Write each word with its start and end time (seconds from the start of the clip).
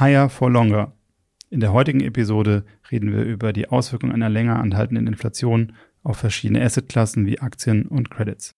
Higher 0.00 0.30
for 0.30 0.50
Longer. 0.50 0.94
In 1.50 1.60
der 1.60 1.74
heutigen 1.74 2.00
Episode 2.00 2.64
reden 2.90 3.12
wir 3.12 3.22
über 3.22 3.52
die 3.52 3.68
Auswirkungen 3.68 4.14
einer 4.14 4.30
länger 4.30 4.58
anhaltenden 4.58 5.06
Inflation 5.06 5.74
auf 6.02 6.16
verschiedene 6.16 6.64
Assetklassen 6.64 7.26
wie 7.26 7.40
Aktien 7.40 7.84
und 7.84 8.10
Credits. 8.10 8.54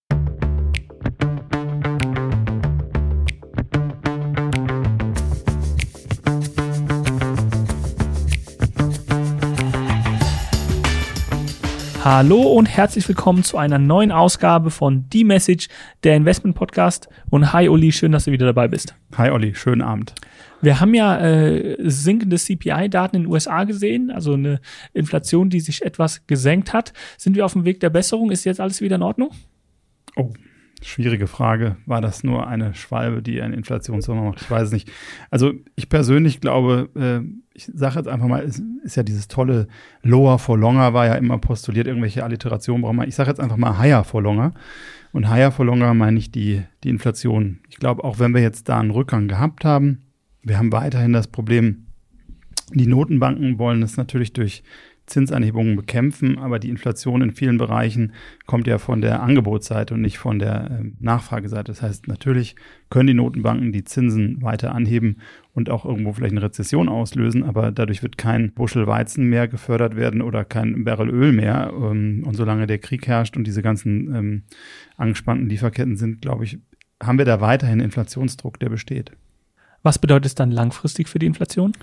Hallo 12.03 12.41
und 12.41 12.65
herzlich 12.65 13.07
willkommen 13.07 13.43
zu 13.43 13.57
einer 13.57 13.79
neuen 13.79 14.11
Ausgabe 14.11 14.71
von 14.71 15.05
The 15.13 15.23
Message, 15.23 15.69
der 16.03 16.17
Investment 16.17 16.53
Podcast. 16.53 17.07
Und 17.29 17.53
hi 17.53 17.69
Uli, 17.69 17.93
schön, 17.93 18.11
dass 18.11 18.25
du 18.25 18.33
wieder 18.33 18.45
dabei 18.45 18.67
bist. 18.67 18.93
Hi 19.15 19.29
Olli, 19.29 19.55
schönen 19.55 19.81
Abend. 19.81 20.13
Wir 20.61 20.81
haben 20.81 20.93
ja 20.93 21.17
äh, 21.17 21.77
sinkende 21.79 22.35
CPI-Daten 22.35 23.15
in 23.15 23.21
den 23.21 23.31
USA 23.31 23.63
gesehen, 23.63 24.11
also 24.11 24.33
eine 24.33 24.59
Inflation, 24.91 25.49
die 25.49 25.61
sich 25.61 25.81
etwas 25.81 26.27
gesenkt 26.27 26.73
hat. 26.73 26.91
Sind 27.17 27.37
wir 27.37 27.45
auf 27.45 27.53
dem 27.53 27.63
Weg 27.63 27.79
der 27.79 27.89
Besserung? 27.89 28.31
Ist 28.31 28.43
jetzt 28.43 28.59
alles 28.59 28.81
wieder 28.81 28.97
in 28.97 29.01
Ordnung? 29.01 29.31
Oh, 30.17 30.33
schwierige 30.83 31.27
Frage. 31.27 31.77
War 31.85 32.01
das 32.01 32.23
nur 32.23 32.47
eine 32.47 32.73
Schwalbe, 32.73 33.21
die 33.21 33.41
eine 33.41 33.55
Inflationssumme 33.55 34.21
macht? 34.21 34.41
Ich 34.41 34.49
weiß 34.49 34.67
es 34.67 34.71
nicht. 34.71 34.91
Also 35.29 35.53
ich 35.75 35.89
persönlich 35.89 36.41
glaube, 36.41 36.89
äh, 36.95 37.27
ich 37.53 37.65
sage 37.73 37.95
jetzt 37.95 38.07
einfach 38.07 38.27
mal, 38.27 38.43
es 38.43 38.61
ist 38.83 38.95
ja 38.95 39.03
dieses 39.03 39.27
tolle 39.27 39.67
Lower 40.01 40.39
for 40.39 40.57
Longer, 40.57 40.93
war 40.93 41.05
ja 41.05 41.15
immer 41.15 41.37
postuliert, 41.37 41.87
irgendwelche 41.87 42.23
Alliterationen 42.23 42.81
braucht 42.81 42.95
man. 42.95 43.07
Ich 43.07 43.15
sage 43.15 43.29
jetzt 43.29 43.39
einfach 43.39 43.57
mal 43.57 43.77
Higher 43.77 44.03
for 44.03 44.21
Longer. 44.21 44.53
Und 45.11 45.29
Higher 45.29 45.51
for 45.51 45.65
Longer 45.65 45.93
meine 45.93 46.17
ich 46.17 46.31
die, 46.31 46.63
die 46.83 46.89
Inflation. 46.89 47.59
Ich 47.69 47.77
glaube, 47.77 48.03
auch 48.03 48.19
wenn 48.19 48.33
wir 48.33 48.41
jetzt 48.41 48.69
da 48.69 48.79
einen 48.79 48.91
Rückgang 48.91 49.27
gehabt 49.27 49.63
haben, 49.63 50.01
wir 50.41 50.57
haben 50.57 50.71
weiterhin 50.71 51.13
das 51.13 51.27
Problem, 51.27 51.85
die 52.73 52.87
Notenbanken 52.87 53.59
wollen 53.59 53.83
es 53.83 53.97
natürlich 53.97 54.33
durch 54.33 54.63
Zinsanhebungen 55.05 55.75
bekämpfen, 55.75 56.37
aber 56.37 56.59
die 56.59 56.69
Inflation 56.69 57.21
in 57.21 57.31
vielen 57.31 57.57
Bereichen 57.57 58.13
kommt 58.45 58.67
ja 58.67 58.77
von 58.77 59.01
der 59.01 59.21
Angebotsseite 59.21 59.93
und 59.93 60.01
nicht 60.01 60.17
von 60.17 60.39
der 60.39 60.71
äh, 60.71 60.91
Nachfrageseite. 60.99 61.71
Das 61.71 61.81
heißt, 61.81 62.07
natürlich 62.07 62.55
können 62.89 63.07
die 63.07 63.13
Notenbanken 63.13 63.73
die 63.73 63.83
Zinsen 63.83 64.41
weiter 64.41 64.73
anheben 64.73 65.17
und 65.53 65.69
auch 65.69 65.83
irgendwo 65.83 66.13
vielleicht 66.13 66.33
eine 66.33 66.41
Rezession 66.41 66.87
auslösen, 66.87 67.43
aber 67.43 67.71
dadurch 67.71 68.01
wird 68.01 68.17
kein 68.17 68.53
Buschel 68.53 68.87
Weizen 68.87 69.25
mehr 69.25 69.47
gefördert 69.47 69.95
werden 69.95 70.21
oder 70.21 70.45
kein 70.45 70.85
Barrel 70.85 71.09
Öl 71.09 71.33
mehr. 71.33 71.71
Ähm, 71.75 72.23
und 72.25 72.35
solange 72.35 72.65
der 72.65 72.79
Krieg 72.79 73.05
herrscht 73.05 73.35
und 73.35 73.45
diese 73.45 73.61
ganzen 73.61 74.15
ähm, 74.15 74.43
angespannten 74.95 75.49
Lieferketten 75.49 75.97
sind, 75.97 76.21
glaube 76.21 76.45
ich, 76.45 76.59
haben 77.01 77.17
wir 77.17 77.25
da 77.25 77.41
weiterhin 77.41 77.81
Inflationsdruck, 77.81 78.59
der 78.59 78.69
besteht. 78.69 79.11
Was 79.81 79.99
bedeutet 79.99 80.27
es 80.27 80.35
dann 80.35 80.51
langfristig 80.51 81.09
für 81.09 81.19
die 81.19 81.25
Inflation? 81.25 81.73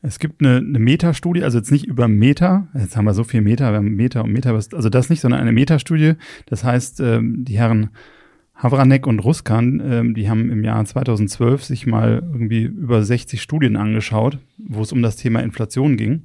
Es 0.00 0.18
gibt 0.18 0.40
eine, 0.40 0.58
eine 0.58 0.78
Metastudie, 0.78 1.42
also 1.42 1.58
jetzt 1.58 1.72
nicht 1.72 1.86
über 1.86 2.06
Meter, 2.06 2.68
jetzt 2.74 2.96
haben 2.96 3.04
wir 3.04 3.14
so 3.14 3.24
viel 3.24 3.40
Meter, 3.40 3.72
wir 3.72 3.78
haben 3.78 3.96
Meter 3.96 4.22
und 4.24 4.32
Meter, 4.32 4.54
also 4.54 4.88
das 4.88 5.10
nicht, 5.10 5.20
sondern 5.20 5.40
eine 5.40 5.52
Metastudie. 5.52 6.14
Das 6.46 6.62
heißt, 6.62 7.00
ähm, 7.00 7.44
die 7.44 7.58
Herren 7.58 7.90
Havranek 8.54 9.06
und 9.06 9.20
Ruskan, 9.20 9.80
ähm, 9.84 10.14
die 10.14 10.28
haben 10.28 10.50
im 10.50 10.64
Jahr 10.64 10.84
2012 10.84 11.64
sich 11.64 11.86
mal 11.86 12.22
irgendwie 12.32 12.62
über 12.62 13.02
60 13.04 13.40
Studien 13.40 13.76
angeschaut, 13.76 14.38
wo 14.56 14.82
es 14.82 14.92
um 14.92 15.00
das 15.02 15.16
Thema 15.16 15.40
Inflation 15.40 15.96
ging. 15.96 16.24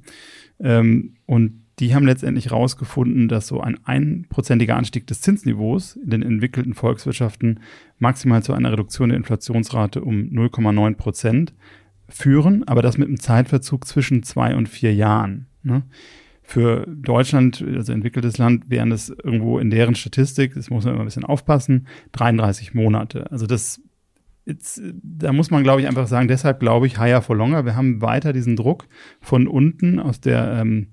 Ähm, 0.60 1.14
und 1.26 1.64
die 1.80 1.94
haben 1.94 2.06
letztendlich 2.06 2.46
herausgefunden, 2.46 3.28
dass 3.28 3.48
so 3.48 3.60
ein 3.60 3.78
einprozentiger 3.84 4.76
Anstieg 4.76 5.06
des 5.08 5.20
Zinsniveaus 5.20 5.96
in 5.96 6.10
den 6.10 6.22
entwickelten 6.22 6.74
Volkswirtschaften 6.74 7.60
maximal 7.98 8.42
zu 8.42 8.52
einer 8.52 8.70
Reduktion 8.70 9.08
der 9.08 9.18
Inflationsrate 9.18 10.00
um 10.00 10.30
0,9 10.30 10.94
Prozent 10.94 11.54
führen, 12.14 12.62
aber 12.68 12.80
das 12.80 12.96
mit 12.96 13.08
einem 13.08 13.18
Zeitverzug 13.18 13.86
zwischen 13.86 14.22
zwei 14.22 14.54
und 14.54 14.68
vier 14.68 14.94
Jahren. 14.94 15.46
Ne? 15.64 15.82
Für 16.44 16.86
Deutschland, 16.86 17.64
also 17.74 17.92
entwickeltes 17.92 18.38
Land, 18.38 18.70
wären 18.70 18.90
das 18.90 19.08
irgendwo 19.08 19.58
in 19.58 19.68
deren 19.68 19.96
Statistik, 19.96 20.54
das 20.54 20.70
muss 20.70 20.84
man 20.84 20.94
immer 20.94 21.02
ein 21.02 21.06
bisschen 21.06 21.24
aufpassen, 21.24 21.88
33 22.12 22.72
Monate. 22.72 23.30
Also 23.32 23.46
das, 23.46 23.80
jetzt, 24.44 24.80
da 25.02 25.32
muss 25.32 25.50
man, 25.50 25.64
glaube 25.64 25.80
ich, 25.80 25.88
einfach 25.88 26.06
sagen, 26.06 26.28
deshalb 26.28 26.60
glaube 26.60 26.86
ich, 26.86 26.98
higher 26.98 27.20
for 27.20 27.36
longer. 27.36 27.64
Wir 27.64 27.74
haben 27.74 28.00
weiter 28.00 28.32
diesen 28.32 28.54
Druck 28.54 28.86
von 29.20 29.48
unten 29.48 29.98
aus 29.98 30.20
der 30.20 30.60
ähm, 30.60 30.88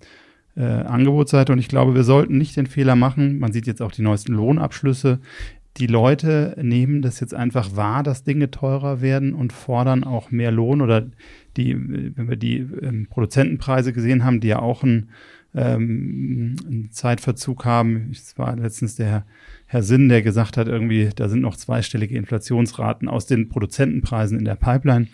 äh, 0.55 0.63
Angebotsseite 0.63 1.51
und 1.53 1.59
ich 1.59 1.67
glaube, 1.67 1.93
wir 1.93 2.03
sollten 2.03 2.39
nicht 2.39 2.57
den 2.57 2.65
Fehler 2.65 2.95
machen. 2.95 3.37
Man 3.37 3.51
sieht 3.51 3.67
jetzt 3.67 3.83
auch 3.83 3.91
die 3.91 4.01
neuesten 4.01 4.33
Lohnabschlüsse 4.33 5.19
die 5.77 5.87
Leute 5.87 6.55
nehmen 6.61 7.01
das 7.01 7.19
jetzt 7.19 7.33
einfach 7.33 7.75
wahr, 7.75 8.03
dass 8.03 8.23
Dinge 8.23 8.51
teurer 8.51 9.01
werden 9.01 9.33
und 9.33 9.53
fordern 9.53 10.03
auch 10.03 10.29
mehr 10.29 10.51
Lohn 10.51 10.81
oder 10.81 11.07
die, 11.57 11.75
wenn 11.77 12.29
wir 12.29 12.35
die 12.35 12.57
ähm, 12.57 13.07
Produzentenpreise 13.09 13.93
gesehen 13.93 14.23
haben, 14.23 14.41
die 14.41 14.49
ja 14.49 14.59
auch 14.59 14.83
einen, 14.83 15.09
ähm, 15.55 16.55
einen 16.65 16.91
Zeitverzug 16.91 17.63
haben. 17.63 18.09
Es 18.11 18.37
war 18.37 18.55
letztens 18.57 18.95
der 18.95 19.25
Herr 19.65 19.83
Sinn, 19.83 20.09
der 20.09 20.21
gesagt 20.21 20.57
hat, 20.57 20.67
irgendwie, 20.67 21.09
da 21.15 21.29
sind 21.29 21.41
noch 21.41 21.55
zweistellige 21.55 22.17
Inflationsraten 22.17 23.07
aus 23.07 23.25
den 23.25 23.47
Produzentenpreisen 23.47 24.37
in 24.39 24.45
der 24.45 24.55
Pipeline. 24.55 25.07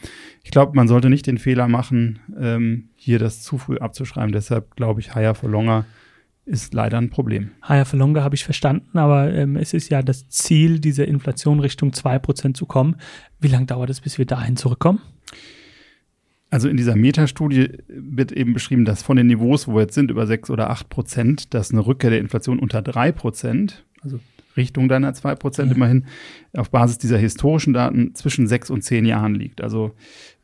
Ich 0.44 0.50
glaube, 0.50 0.76
man 0.76 0.88
sollte 0.88 1.12
nicht 1.12 1.28
den 1.28 1.38
Fehler 1.38 1.68
machen, 1.68 2.20
ähm, 2.40 2.90
hier 2.96 3.20
das 3.20 3.44
zu 3.44 3.60
früh 3.60 3.78
abzuschreiben. 3.78 4.32
Deshalb 4.32 4.76
glaube 4.76 5.02
ich, 5.02 5.14
higher 5.14 5.36
for 5.36 5.50
longer 5.50 5.86
ist 6.48 6.74
leider 6.74 6.98
ein 6.98 7.10
Problem. 7.10 7.52
Higher 7.68 7.86
for 7.86 8.00
longer 8.00 8.24
habe 8.24 8.36
ich 8.36 8.46
verstanden, 8.46 8.98
aber 8.98 9.34
ähm, 9.34 9.58
es 9.58 9.74
ist 9.74 9.90
ja 9.90 10.02
das 10.02 10.30
Ziel, 10.30 10.80
diese 10.80 11.04
Inflation 11.04 11.60
Richtung 11.60 11.92
2% 11.92 12.54
zu 12.54 12.66
kommen. 12.66 12.96
Wie 13.40 13.50
lange 13.50 13.66
dauert 13.66 13.90
es, 13.90 14.02
bis 14.02 14.18
wir 14.18 14.26
dahin 14.26 14.56
zurückkommen? 14.56 15.02
Also 16.50 16.70
in 16.70 16.78
dieser 16.78 16.96
Metastudie 16.96 17.80
wird 17.90 18.32
eben 18.32 18.54
beschrieben, 18.54 18.86
dass 18.86 19.04
von 19.04 19.18
den 19.18 19.28
Niveaus, 19.28 19.68
wo 19.68 19.76
wir 19.76 19.82
jetzt 19.82 19.96
sind, 19.96 20.10
über 20.10 20.26
6 20.26 20.50
oder 20.50 20.70
8 20.70 20.88
Prozent, 20.88 21.54
dass 21.54 21.72
eine 21.72 21.86
Rückkehr 21.86 22.10
der 22.10 22.20
Inflation 22.20 22.60
unter 22.60 22.82
3 22.82 23.12
Prozent, 23.12 23.86
also 24.02 24.20
Richtung 24.56 24.88
deiner 24.88 25.14
2 25.14 25.36
Prozent 25.36 25.70
mhm. 25.72 25.76
immerhin, 25.76 26.06
auf 26.56 26.70
Basis 26.70 26.98
dieser 26.98 27.18
historischen 27.18 27.74
Daten 27.74 28.16
zwischen 28.16 28.48
6 28.48 28.70
und 28.70 28.82
10 28.82 29.06
Jahren 29.06 29.36
liegt. 29.36 29.62
Also 29.62 29.92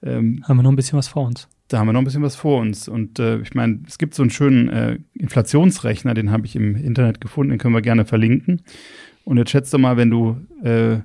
ähm, 0.04 0.44
haben 0.46 0.58
wir 0.58 0.64
noch 0.64 0.72
ein 0.72 0.76
bisschen 0.76 0.98
was 0.98 1.08
vor 1.08 1.26
uns 1.26 1.48
da 1.68 1.80
haben 1.80 1.88
wir 1.88 1.94
noch 1.94 2.02
ein 2.02 2.06
bisschen 2.06 2.24
was 2.24 2.36
vor 2.36 2.62
uns. 2.62 2.88
Und 2.88 3.20
äh, 3.20 3.40
ich 3.40 3.54
meine, 3.54 3.80
es 3.88 3.98
gibt 3.98 4.14
so 4.14 4.24
einen 4.24 4.30
schönen 4.30 4.70
äh, 4.70 4.98
Inflationsrechner, 5.14 6.14
den 6.14 6.32
habe 6.32 6.46
ich 6.46 6.56
im 6.56 6.76
Internet 6.76 7.22
gefunden, 7.22 7.52
den 7.52 7.60
können 7.60 7.74
wir 7.74 7.82
gerne 7.82 8.06
verlinken. 8.06 8.62
Und 9.24 9.38
jetzt 9.38 9.52
schätzt 9.52 9.74
du 9.74 9.78
mal, 9.78 9.98
wenn 9.98 10.10
du 10.10 10.38
äh, 10.64 11.00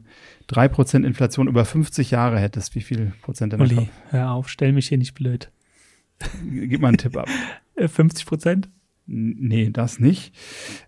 3% 0.51 1.07
Inflation 1.07 1.47
über 1.47 1.65
50 1.65 2.11
Jahre 2.11 2.39
hättest, 2.39 2.75
wie 2.75 2.81
viel 2.81 3.13
Prozent 3.23 3.53
denn 3.53 3.61
Uli, 3.61 3.89
hör 4.11 4.33
auf, 4.33 4.49
stell 4.49 4.73
mich 4.73 4.89
hier 4.89 4.99
nicht 4.99 5.15
blöd. 5.15 5.51
Gib 6.51 6.81
mal 6.81 6.89
einen 6.89 6.99
Tipp 6.99 7.17
ab. 7.17 7.29
50 7.77 8.25
äh, 8.27 8.29
Prozent? 8.29 8.69
Nee, 9.11 9.71
das 9.71 10.01
nicht. 10.01 10.35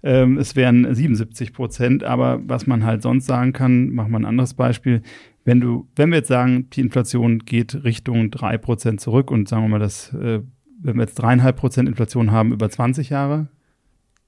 Ähm, 0.02 0.36
es 0.36 0.54
wären 0.54 0.94
77 0.94 1.54
Prozent, 1.54 2.04
aber 2.04 2.40
was 2.46 2.66
man 2.66 2.84
halt 2.84 3.00
sonst 3.00 3.24
sagen 3.24 3.54
kann, 3.54 3.90
machen 3.90 4.12
wir 4.12 4.18
ein 4.18 4.26
anderes 4.26 4.52
Beispiel 4.52 5.00
wenn 5.44 5.60
du, 5.60 5.88
wenn 5.96 6.10
wir 6.10 6.18
jetzt 6.18 6.28
sagen, 6.28 6.68
die 6.70 6.80
Inflation 6.80 7.40
geht 7.40 7.84
Richtung 7.84 8.30
drei 8.30 8.58
Prozent 8.58 9.00
zurück 9.00 9.30
und 9.30 9.48
sagen 9.48 9.62
wir 9.62 9.68
mal, 9.68 9.78
dass, 9.78 10.12
äh, 10.14 10.40
wenn 10.82 10.96
wir 10.96 11.02
jetzt 11.02 11.16
dreieinhalb 11.16 11.56
Prozent 11.56 11.88
Inflation 11.88 12.30
haben 12.30 12.52
über 12.52 12.68
20 12.68 13.10
Jahre, 13.10 13.48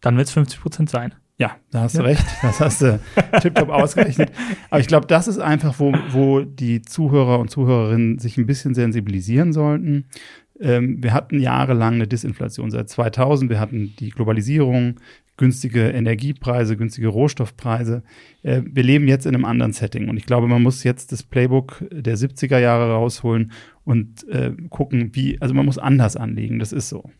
dann 0.00 0.16
wird 0.16 0.28
es 0.28 0.32
50 0.32 0.60
Prozent 0.60 0.90
sein. 0.90 1.14
Ja, 1.38 1.56
da 1.70 1.80
hast 1.80 1.94
ja. 1.94 2.02
du 2.02 2.06
recht. 2.06 2.24
Das 2.42 2.60
hast 2.60 2.82
du 2.82 3.00
tiptop 3.40 3.68
ausgerechnet. 3.68 4.30
Aber 4.70 4.80
ich 4.80 4.86
glaube, 4.86 5.06
das 5.06 5.28
ist 5.28 5.38
einfach, 5.38 5.78
wo, 5.78 5.92
wo 6.10 6.40
die 6.42 6.82
Zuhörer 6.82 7.40
und 7.40 7.50
Zuhörerinnen 7.50 8.18
sich 8.18 8.36
ein 8.38 8.46
bisschen 8.46 8.74
sensibilisieren 8.74 9.52
sollten. 9.52 10.06
Ähm, 10.62 11.02
wir 11.02 11.12
hatten 11.12 11.40
jahrelang 11.40 11.94
eine 11.94 12.06
Disinflation 12.06 12.70
seit 12.70 12.88
2000. 12.88 13.50
Wir 13.50 13.60
hatten 13.60 13.94
die 13.98 14.10
Globalisierung 14.10 15.00
günstige 15.36 15.90
Energiepreise, 15.90 16.76
günstige 16.76 17.08
Rohstoffpreise. 17.08 18.02
Äh, 18.42 18.62
wir 18.64 18.82
leben 18.82 19.08
jetzt 19.08 19.26
in 19.26 19.34
einem 19.34 19.44
anderen 19.44 19.72
Setting 19.72 20.08
und 20.08 20.16
ich 20.16 20.26
glaube, 20.26 20.46
man 20.46 20.62
muss 20.62 20.84
jetzt 20.84 21.10
das 21.10 21.22
Playbook 21.22 21.84
der 21.90 22.16
70er 22.16 22.58
Jahre 22.58 22.92
rausholen 22.92 23.50
und 23.84 24.28
äh, 24.28 24.52
gucken, 24.70 25.10
wie, 25.14 25.40
also 25.40 25.52
man 25.54 25.66
muss 25.66 25.78
anders 25.78 26.16
anlegen, 26.16 26.58
das 26.58 26.72
ist 26.72 26.88
so. 26.88 27.10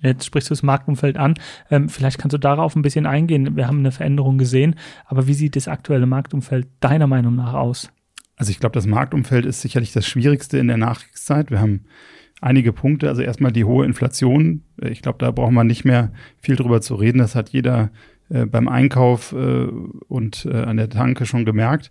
Jetzt 0.00 0.24
sprichst 0.24 0.48
du 0.48 0.52
das 0.52 0.62
Marktumfeld 0.62 1.18
an. 1.18 1.34
Ähm, 1.70 1.88
vielleicht 1.88 2.18
kannst 2.18 2.32
du 2.32 2.38
darauf 2.38 2.76
ein 2.76 2.82
bisschen 2.82 3.04
eingehen. 3.04 3.56
Wir 3.56 3.66
haben 3.66 3.80
eine 3.80 3.90
Veränderung 3.90 4.38
gesehen, 4.38 4.76
aber 5.04 5.26
wie 5.26 5.34
sieht 5.34 5.56
das 5.56 5.66
aktuelle 5.66 6.06
Marktumfeld 6.06 6.68
deiner 6.80 7.08
Meinung 7.08 7.34
nach 7.34 7.54
aus? 7.54 7.90
Also 8.36 8.50
ich 8.50 8.60
glaube, 8.60 8.74
das 8.74 8.86
Marktumfeld 8.86 9.44
ist 9.44 9.60
sicherlich 9.60 9.92
das 9.92 10.06
Schwierigste 10.06 10.58
in 10.58 10.68
der 10.68 10.76
Nachkriegszeit. 10.76 11.50
Wir 11.50 11.60
haben 11.60 11.86
einige 12.40 12.72
Punkte. 12.72 13.08
Also 13.08 13.22
erstmal 13.22 13.52
die 13.52 13.64
hohe 13.64 13.84
Inflation. 13.84 14.62
Ich 14.82 15.02
glaube, 15.02 15.18
da 15.18 15.30
braucht 15.30 15.52
man 15.52 15.66
nicht 15.66 15.84
mehr 15.84 16.12
viel 16.40 16.56
drüber 16.56 16.80
zu 16.80 16.94
reden. 16.94 17.18
Das 17.18 17.34
hat 17.34 17.50
jeder 17.50 17.90
äh, 18.30 18.46
beim 18.46 18.68
Einkauf 18.68 19.32
äh, 19.32 19.66
und 20.08 20.46
äh, 20.46 20.56
an 20.56 20.76
der 20.76 20.90
Tanke 20.90 21.26
schon 21.26 21.44
gemerkt. 21.44 21.90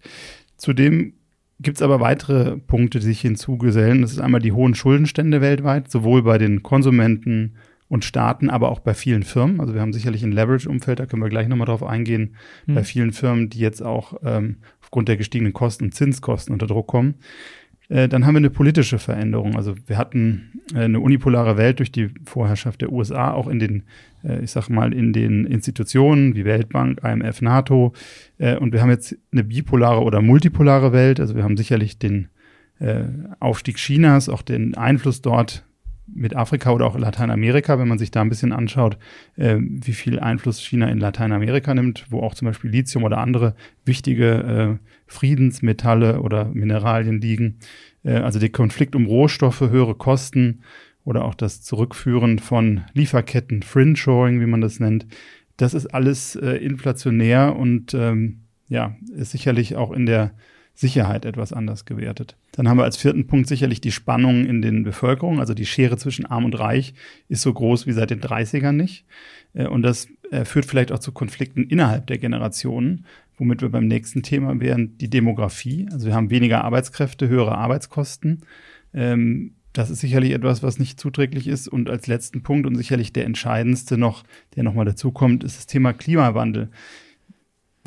Zudem 0.58 1.14
gibt 1.60 1.78
es 1.78 1.82
aber 1.82 2.00
weitere 2.00 2.58
Punkte, 2.58 3.00
die 3.00 3.06
sich 3.06 3.22
hinzugesellen. 3.22 4.02
Das 4.02 4.12
ist 4.12 4.20
einmal 4.20 4.42
die 4.42 4.52
hohen 4.52 4.76
Schuldenstände 4.76 5.42
weltweit, 5.42 5.90
sowohl 5.90 6.24
bei 6.24 6.38
den 6.38 6.62
Konsumenten 6.62 7.56
und 7.90 8.06
Staaten, 8.06 8.50
aber 8.50 8.70
auch 8.70 8.80
bei 8.80 8.94
vielen 8.94 9.24
Firmen. 9.24 9.60
Also 9.60 9.74
wir 9.74 9.82
haben 9.82 9.94
sicherlich 9.94 10.24
ein 10.24 10.32
Leverage-Umfeld, 10.32 11.00
da 11.00 11.06
können 11.06 11.22
wir 11.22 11.30
gleich 11.30 11.48
nochmal 11.48 11.68
drauf 11.68 11.84
eingehen, 11.84 12.36
hm. 12.66 12.76
bei 12.76 12.84
vielen 12.84 13.14
Firmen, 13.14 13.50
die 13.50 13.60
jetzt 13.60 13.82
auch 13.82 14.16
ähm, 14.24 14.58
aufgrund 14.82 15.08
der 15.08 15.18
gestiegenen 15.18 15.54
Kosten 15.54 15.86
und 15.86 15.94
Zinskosten 15.94 16.54
unter 16.54 16.68
Druck 16.68 16.88
kommen. 16.88 17.16
Äh, 17.90 18.10
dann 18.10 18.26
haben 18.26 18.36
wir 18.36 18.40
eine 18.40 18.50
politische 18.50 19.00
Veränderung. 19.00 19.56
Also 19.56 19.76
wir 19.86 19.98
hatten 19.98 20.62
äh, 20.74 20.80
eine 20.80 21.00
unipolare 21.00 21.58
Welt 21.58 21.80
durch 21.80 21.92
die 21.92 22.10
Vorherrschaft 22.26 22.82
der 22.82 22.92
USA, 22.92 23.32
auch 23.32 23.48
in 23.48 23.60
den, 23.60 23.84
äh, 24.24 24.44
ich 24.44 24.52
sag 24.52 24.70
mal, 24.70 24.94
in 24.94 25.14
den 25.14 25.46
Institutionen 25.46 26.36
wie 26.36 26.46
Weltbank, 26.46 27.02
IMF, 27.04 27.42
NATO. 27.42 27.94
Und 28.40 28.72
wir 28.72 28.82
haben 28.82 28.92
jetzt 28.92 29.18
eine 29.32 29.44
bipolare 29.44 30.02
oder 30.02 30.22
multipolare 30.22 30.92
Welt. 30.94 31.20
Also 31.20 31.36
wir 31.36 31.44
haben 31.44 31.58
sicherlich 31.58 31.98
den 31.98 32.28
Aufstieg 33.40 33.78
Chinas, 33.78 34.30
auch 34.30 34.44
den 34.44 34.78
Einfluss 34.78 35.24
dort 35.24 35.67
mit 36.14 36.36
Afrika 36.36 36.72
oder 36.72 36.86
auch 36.86 36.98
Lateinamerika, 36.98 37.80
wenn 37.80 37.88
man 37.88 37.98
sich 37.98 38.12
da 38.12 38.22
ein 38.22 38.30
bisschen 38.30 38.54
anschaut, 38.54 38.98
äh, 39.36 39.58
wie 39.60 39.94
viel 39.94 40.20
Einfluss 40.20 40.62
China 40.62 40.90
in 40.90 41.00
Lateinamerika 41.00 41.74
nimmt, 41.74 42.06
wo 42.10 42.22
auch 42.22 42.34
zum 42.34 42.48
Beispiel 42.48 42.72
Lithium 42.72 43.04
oder 43.04 43.18
andere 43.18 43.56
wichtige 43.86 44.80
äh, 44.80 44.86
Friedensmetalle 45.08 46.22
oder 46.22 46.46
Mineralien 46.46 47.22
liegen. 47.22 47.60
Äh, 48.04 48.14
also 48.14 48.40
der 48.40 48.50
Konflikt 48.50 48.96
um 48.96 49.06
Rohstoffe, 49.06 49.62
höhere 49.62 49.96
Kosten 49.96 50.62
oder 51.04 51.26
auch 51.26 51.36
das 51.36 51.62
Zurückführen 51.62 52.40
von 52.40 52.82
Lieferketten, 52.94 53.64
Fringe-Shoring, 53.64 54.42
wie 54.42 54.46
man 54.46 54.62
das 54.62 54.80
nennt. 54.80 55.08
Das 55.58 55.74
ist 55.74 55.88
alles 55.88 56.36
äh, 56.36 56.58
inflationär 56.58 57.56
und 57.56 57.94
ähm, 57.94 58.42
ja, 58.70 58.96
ist 59.16 59.32
sicherlich 59.32 59.76
auch 59.76 59.92
in 59.92 60.06
der 60.06 60.32
Sicherheit 60.80 61.26
etwas 61.26 61.54
anders 61.54 61.86
gewertet. 61.86 62.38
Dann 62.52 62.70
haben 62.70 62.78
wir 62.78 62.84
als 62.84 62.98
vierten 62.98 63.26
Punkt 63.26 63.48
sicherlich 63.48 63.82
die 63.82 63.92
Spannung 63.92 64.46
in 64.46 64.62
den 64.62 64.84
Bevölkerungen. 64.84 65.40
Also 65.40 65.56
die 65.56 65.66
Schere 65.66 65.98
zwischen 65.98 66.28
Arm 66.28 66.46
und 66.46 66.54
Reich 66.54 66.94
ist 67.30 67.42
so 67.42 67.52
groß 67.52 67.88
wie 67.88 67.94
seit 67.94 68.12
den 68.12 68.22
30ern 68.22 68.74
nicht. 68.74 69.04
Äh, 69.56 69.66
und 69.66 69.82
das 69.82 70.08
äh, 70.30 70.46
führt 70.46 70.66
vielleicht 70.66 70.92
auch 70.92 71.00
zu 71.00 71.12
Konflikten 71.12 71.64
innerhalb 71.64 72.06
der 72.06 72.20
Generationen, 72.20 73.06
womit 73.40 73.64
wir 73.64 73.70
beim 73.70 73.88
nächsten 73.88 74.22
Thema 74.22 74.60
wären, 74.60 75.00
die 75.00 75.10
Demografie. 75.10 75.88
Also 75.92 76.06
wir 76.06 76.14
haben 76.14 76.30
weniger 76.30 76.64
Arbeitskräfte, 76.64 77.28
höhere 77.28 77.58
Arbeitskosten. 77.58 78.44
Ähm, 78.94 79.56
das 79.74 79.90
ist 79.90 80.02
sicherlich 80.02 80.34
etwas, 80.34 80.62
was 80.62 80.78
nicht 80.78 81.00
zuträglich 81.00 81.48
ist. 81.48 81.68
Und 81.68 81.90
als 81.90 82.06
letzten 82.06 82.44
Punkt 82.44 82.68
und 82.68 82.76
sicherlich 82.76 83.14
der 83.14 83.26
entscheidendste 83.26 83.98
noch, 83.98 84.26
der 84.56 84.62
nochmal 84.62 84.86
dazukommt, 84.86 85.44
ist 85.44 85.58
das 85.58 85.66
Thema 85.66 85.94
Klimawandel. 85.94 86.70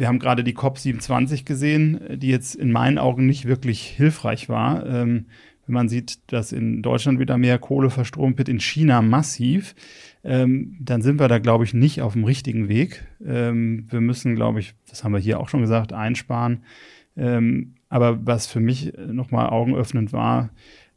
Wir 0.01 0.09
haben 0.09 0.19
gerade 0.19 0.43
die 0.43 0.57
COP27 0.57 1.45
gesehen, 1.45 2.01
die 2.17 2.29
jetzt 2.29 2.55
in 2.55 2.73
meinen 2.73 2.97
Augen 2.97 3.27
nicht 3.27 3.45
wirklich 3.45 3.83
hilfreich 3.83 4.49
war. 4.49 4.87
Ähm, 4.87 5.27
wenn 5.67 5.75
man 5.75 5.91
sieht, 5.91 6.33
dass 6.33 6.53
in 6.53 6.81
Deutschland 6.81 7.19
wieder 7.19 7.37
mehr 7.37 7.59
Kohle 7.59 7.91
verstromt 7.91 8.39
wird, 8.39 8.49
in 8.49 8.61
China 8.61 9.03
massiv, 9.03 9.75
ähm, 10.25 10.75
dann 10.81 11.03
sind 11.03 11.21
wir 11.21 11.29
da, 11.29 11.39
glaube 11.39 11.65
ich, 11.65 11.75
nicht 11.75 12.01
auf 12.01 12.15
dem 12.15 12.25
richtigen 12.25 12.67
Weg. 12.67 13.05
Ähm, 13.23 13.89
wir 13.91 14.01
müssen, 14.01 14.37
glaube 14.37 14.61
ich, 14.61 14.75
das 14.89 15.05
haben 15.05 15.13
wir 15.13 15.21
hier 15.21 15.39
auch 15.39 15.51
schon 15.51 15.61
gesagt, 15.61 15.93
einsparen. 15.93 16.65
Ähm, 17.15 17.75
aber 17.91 18.25
was 18.27 18.47
für 18.47 18.61
mich 18.61 18.95
nochmal 19.07 19.51
augenöffnend 19.51 20.15
war, 20.15 20.49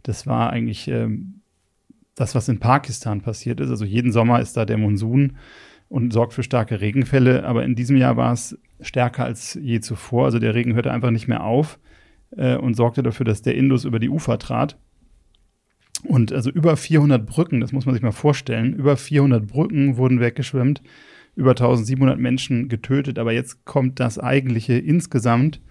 das 0.04 0.28
war 0.28 0.52
eigentlich 0.52 0.88
ähm, 0.88 1.42
das, 2.16 2.36
was 2.36 2.48
in 2.48 2.60
Pakistan 2.60 3.20
passiert 3.20 3.60
ist. 3.60 3.70
Also 3.70 3.84
jeden 3.84 4.14
Sommer 4.14 4.40
ist 4.40 4.56
da 4.56 4.64
der 4.64 4.78
Monsun 4.78 5.34
und 5.94 6.12
sorgt 6.12 6.34
für 6.34 6.42
starke 6.42 6.82
Regenfälle. 6.82 7.44
Aber 7.46 7.64
in 7.64 7.76
diesem 7.76 7.98
Jahr 7.98 8.18
war 8.18 8.34
es 8.34 8.58
stärker 8.82 9.26
als 9.26 9.54
je 9.62 9.80
zuvor. 9.80 10.26
Also 10.26 10.40
der 10.40 10.56
Regen 10.56 10.74
hörte 10.74 10.92
einfach 10.92 11.12
nicht 11.12 11.28
mehr 11.28 11.44
auf 11.44 11.78
äh, 12.36 12.56
und 12.56 12.74
sorgte 12.74 13.04
dafür, 13.04 13.28
dass 13.28 13.44
der 13.44 13.54
Indus 13.54 13.86
über 13.86 14.00
die 14.00 14.10
Ufer 14.10 14.40
trat. 14.40 14.80
Und 16.04 16.34
also 16.34 16.50
über 16.50 16.78
400 16.78 17.24
Brücken, 17.24 17.62
das 17.62 17.74
muss 17.74 17.86
man 17.86 17.94
sich 17.94 18.02
mal 18.02 18.12
vorstellen, 18.12 18.74
über 18.74 18.98
400 18.98 19.46
Brücken 19.46 19.96
wurden 19.96 20.20
weggeschwemmt, 20.20 20.82
über 21.36 21.52
1700 21.52 22.18
Menschen 22.18 22.70
getötet. 22.70 23.20
Aber 23.20 23.32
jetzt 23.32 23.64
kommt 23.64 24.00
das 24.00 24.18
eigentliche. 24.18 24.74
Insgesamt 24.74 25.62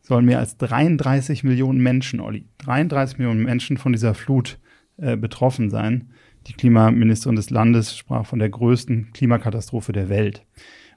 sollen 0.00 0.24
mehr 0.24 0.40
als 0.40 0.56
33 0.56 1.44
Millionen 1.44 1.80
Menschen, 1.80 2.18
Olli, 2.18 2.48
33 2.58 3.18
Millionen 3.18 3.44
Menschen 3.44 3.76
von 3.76 3.92
dieser 3.92 4.14
Flut 4.14 4.58
äh, 4.96 5.16
betroffen 5.16 5.70
sein. 5.70 6.10
Die 6.46 6.54
Klimaministerin 6.54 7.36
des 7.36 7.50
Landes 7.50 7.96
sprach 7.96 8.26
von 8.26 8.38
der 8.38 8.48
größten 8.48 9.12
Klimakatastrophe 9.12 9.92
der 9.92 10.08
Welt. 10.08 10.44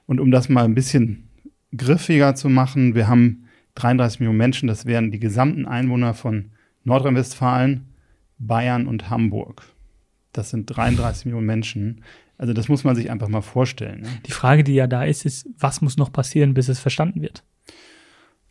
Und 0.06 0.20
um 0.20 0.30
das 0.30 0.48
mal 0.48 0.64
ein 0.64 0.74
bisschen 0.74 1.26
griffiger 1.76 2.34
zu 2.34 2.48
machen. 2.48 2.94
Wir 2.94 3.08
haben 3.08 3.48
33 3.74 4.20
Millionen 4.20 4.38
Menschen, 4.38 4.66
das 4.66 4.86
wären 4.86 5.10
die 5.10 5.20
gesamten 5.20 5.66
Einwohner 5.66 6.14
von 6.14 6.50
Nordrhein-Westfalen, 6.84 7.86
Bayern 8.38 8.86
und 8.86 9.10
Hamburg. 9.10 9.62
Das 10.32 10.50
sind 10.50 10.66
33 10.66 11.26
Millionen 11.26 11.46
Menschen. 11.46 12.02
Also 12.38 12.52
das 12.52 12.68
muss 12.68 12.84
man 12.84 12.94
sich 12.94 13.10
einfach 13.10 13.28
mal 13.28 13.42
vorstellen. 13.42 14.02
Ne? 14.02 14.08
Die 14.26 14.30
Frage, 14.30 14.62
die 14.62 14.74
ja 14.74 14.86
da 14.86 15.04
ist, 15.04 15.24
ist, 15.24 15.48
was 15.58 15.80
muss 15.80 15.96
noch 15.96 16.12
passieren, 16.12 16.54
bis 16.54 16.68
es 16.68 16.78
verstanden 16.78 17.22
wird? 17.22 17.42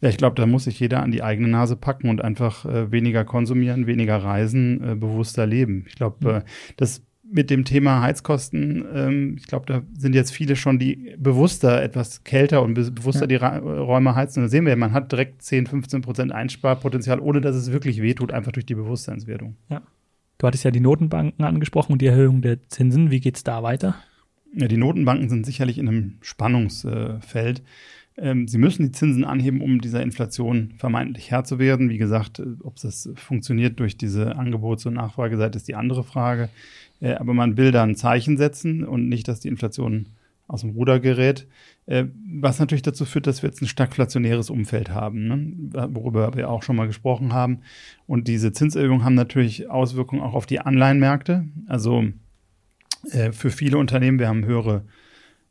Ja, 0.02 0.10
ich 0.10 0.18
glaube, 0.18 0.36
da 0.36 0.46
muss 0.46 0.66
sich 0.66 0.80
jeder 0.80 1.02
an 1.02 1.12
die 1.12 1.24
eigene 1.24 1.48
Nase 1.48 1.76
packen 1.76 2.10
und 2.10 2.22
einfach 2.22 2.66
äh, 2.66 2.92
weniger 2.92 3.24
konsumieren, 3.24 3.88
weniger 3.88 4.18
reisen, 4.18 4.84
äh, 4.84 4.96
bewusster 4.96 5.46
leben. 5.46 5.86
Ich 5.88 5.96
glaube, 5.96 6.18
mhm. 6.22 6.38
äh, 6.38 6.42
das 6.78 7.02
mit 7.28 7.50
dem 7.50 7.66
Thema 7.66 8.02
Heizkosten, 8.02 8.86
ähm, 8.94 9.36
ich 9.38 9.48
glaube, 9.48 9.66
da 9.66 9.82
sind 9.98 10.14
jetzt 10.14 10.32
viele 10.32 10.56
schon, 10.56 10.78
die 10.78 11.16
bewusster 11.18 11.82
etwas 11.82 12.24
kälter 12.24 12.62
und 12.62 12.76
be 12.76 12.92
bewusster 12.92 13.24
ja. 13.24 13.28
die 13.28 13.36
Ra 13.36 13.58
Räume 13.58 14.16
heizen. 14.16 14.44
Da 14.44 14.50
sehen 14.50 14.66
wir, 14.66 14.76
man 14.76 14.94
hat 14.94 15.12
direkt 15.12 15.42
10, 15.42 15.68
15 15.68 16.02
Prozent 16.02 16.32
Einsparpotenzial, 16.32 17.20
ohne 17.20 17.42
dass 17.42 17.56
es 17.56 17.72
wirklich 17.72 18.02
wehtut, 18.02 18.32
einfach 18.32 18.52
durch 18.52 18.66
die 18.66 18.76
Bewusstseinswertung. 18.76 19.56
Ja. 19.70 19.82
Du 20.38 20.48
hattest 20.48 20.66
ja 20.66 20.72
die 20.72 20.82
Notenbanken 20.82 21.44
angesprochen 21.46 21.94
und 21.94 22.02
die 22.02 22.08
Erhöhung 22.08 22.42
der 22.42 22.62
Zinsen. 22.70 23.10
Wie 23.10 23.22
geht 23.22 23.38
es 23.38 23.44
da 23.44 23.64
weiter? 23.64 23.96
Ja, 24.54 24.68
die 24.68 24.78
Notenbanken 24.78 25.30
sind 25.30 25.46
sicherlich 25.46 25.78
in 25.78 25.88
einem 25.88 26.18
Spannungsfeld. 26.22 27.64
Ähm, 28.18 28.48
sie 28.48 28.58
müssen 28.58 28.84
die 28.84 28.92
Zinsen 28.92 29.26
anheben, 29.26 29.62
um 29.62 29.82
dieser 29.82 30.02
Inflation 30.02 30.74
vermeintlich 30.78 31.32
Herr 31.32 31.44
zu 31.44 31.60
werden. 31.60 31.90
Wie 31.90 31.98
gesagt, 31.98 32.40
äh, 32.40 32.46
ob 32.64 32.78
das 32.78 33.10
funktioniert 33.16 33.80
durch 33.80 33.98
diese 33.98 34.38
Angebots- 34.38 34.86
und 34.86 34.94
Nachfrageseite, 34.94 35.58
ist 35.58 35.68
die 35.68 35.76
andere 35.76 36.04
Frage. 36.04 36.50
Äh, 37.02 37.16
aber 37.16 37.34
man 37.34 37.58
will 37.58 37.72
da 37.72 37.84
ein 37.84 37.96
Zeichen 37.96 38.38
setzen 38.38 38.86
und 38.86 39.10
nicht, 39.10 39.28
dass 39.28 39.42
die 39.42 39.50
Inflation 39.50 40.08
aus 40.48 40.62
dem 40.62 40.72
Ruder 40.72 41.00
gerät. 41.00 41.48
Äh, 41.88 42.06
was 42.40 42.60
natürlich 42.60 42.84
dazu 42.84 43.06
führt, 43.06 43.28
dass 43.28 43.44
wir 43.44 43.50
jetzt 43.50 43.62
ein 43.62 43.68
stagflationäres 43.68 44.50
Umfeld 44.50 44.90
haben, 44.90 45.28
ne? 45.28 45.90
worüber 45.94 46.34
wir 46.36 46.50
auch 46.50 46.64
schon 46.64 46.76
mal 46.76 46.88
gesprochen 46.88 47.34
haben. 47.34 47.60
Und 48.08 48.28
diese 48.28 48.54
Zinserhöhungen 48.54 49.04
haben 49.04 49.16
natürlich 49.16 49.70
Auswirkungen 49.70 50.22
auch 50.22 50.34
auf 50.34 50.46
die 50.46 50.60
Anleihenmärkte. 50.60 51.46
Also 51.68 52.06
äh, 53.12 53.32
für 53.32 53.50
viele 53.50 53.78
Unternehmen, 53.78 54.20
wir 54.20 54.28
haben 54.28 54.46
höhere 54.46 54.86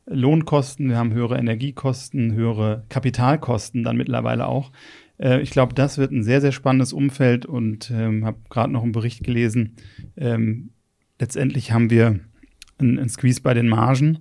Lohnkosten, 0.07 0.89
wir 0.89 0.97
haben 0.97 1.13
höhere 1.13 1.37
Energiekosten, 1.37 2.33
höhere 2.33 2.85
Kapitalkosten 2.89 3.83
dann 3.83 3.97
mittlerweile 3.97 4.47
auch. 4.47 4.71
Äh, 5.17 5.41
ich 5.41 5.49
glaube, 5.49 5.73
das 5.73 5.97
wird 5.97 6.11
ein 6.11 6.23
sehr, 6.23 6.41
sehr 6.41 6.51
spannendes 6.51 6.93
Umfeld 6.93 7.45
und 7.45 7.91
ähm, 7.91 8.25
habe 8.25 8.37
gerade 8.49 8.71
noch 8.71 8.83
einen 8.83 8.91
Bericht 8.91 9.23
gelesen, 9.23 9.75
ähm, 10.15 10.69
letztendlich 11.19 11.71
haben 11.71 11.89
wir 11.89 12.19
einen, 12.77 12.99
einen 12.99 13.09
Squeeze 13.09 13.41
bei 13.41 13.53
den 13.53 13.67
Margen 13.67 14.19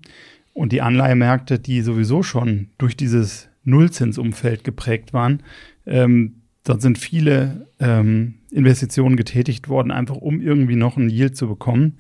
und 0.53 0.73
die 0.73 0.83
Anleihemärkte, 0.83 1.59
die 1.59 1.83
sowieso 1.83 2.23
schon 2.23 2.69
durch 2.79 2.97
dieses 2.97 3.49
Nullzinsumfeld 3.65 4.65
geprägt 4.65 5.13
waren, 5.13 5.43
ähm, 5.87 6.43
dort 6.65 6.81
sind 6.81 6.99
viele 6.99 7.67
ähm, 7.81 8.35
Investitionen 8.51 9.17
getätigt 9.17 9.69
worden, 9.69 9.91
einfach 9.91 10.17
um 10.17 10.41
irgendwie 10.41 10.77
noch 10.77 10.97
einen 10.97 11.11
Yield 11.11 11.37
zu 11.37 11.49
bekommen. 11.49 11.97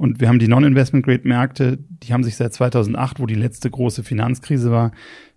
Und 0.00 0.18
wir 0.18 0.28
haben 0.28 0.38
die 0.38 0.48
Non-Investment-Grade-Märkte, 0.48 1.76
die 1.76 2.14
haben 2.14 2.24
sich 2.24 2.36
seit 2.36 2.54
2008, 2.54 3.20
wo 3.20 3.26
die 3.26 3.34
letzte 3.34 3.68
große 3.68 4.02
Finanzkrise 4.02 4.70
war, 4.70 4.92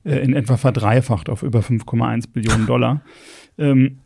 äh, 0.05 0.19
in 0.19 0.33
etwa 0.33 0.55
verdreifacht 0.55 1.27
auf 1.27 1.43
über 1.43 1.59
5,1 1.59 2.31
Billionen 2.31 2.65
Dollar. 2.65 3.01
Ähm, 3.55 3.99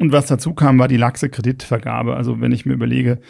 und 0.00 0.10
was 0.10 0.26
dazu 0.26 0.54
kam, 0.54 0.80
war 0.80 0.88
die 0.88 0.96
laxe 0.96 1.28
Kreditvergabe. 1.28 2.16
Also 2.16 2.40
wenn 2.40 2.50
ich 2.50 2.66
mir 2.66 2.72
überlege, 2.72 3.20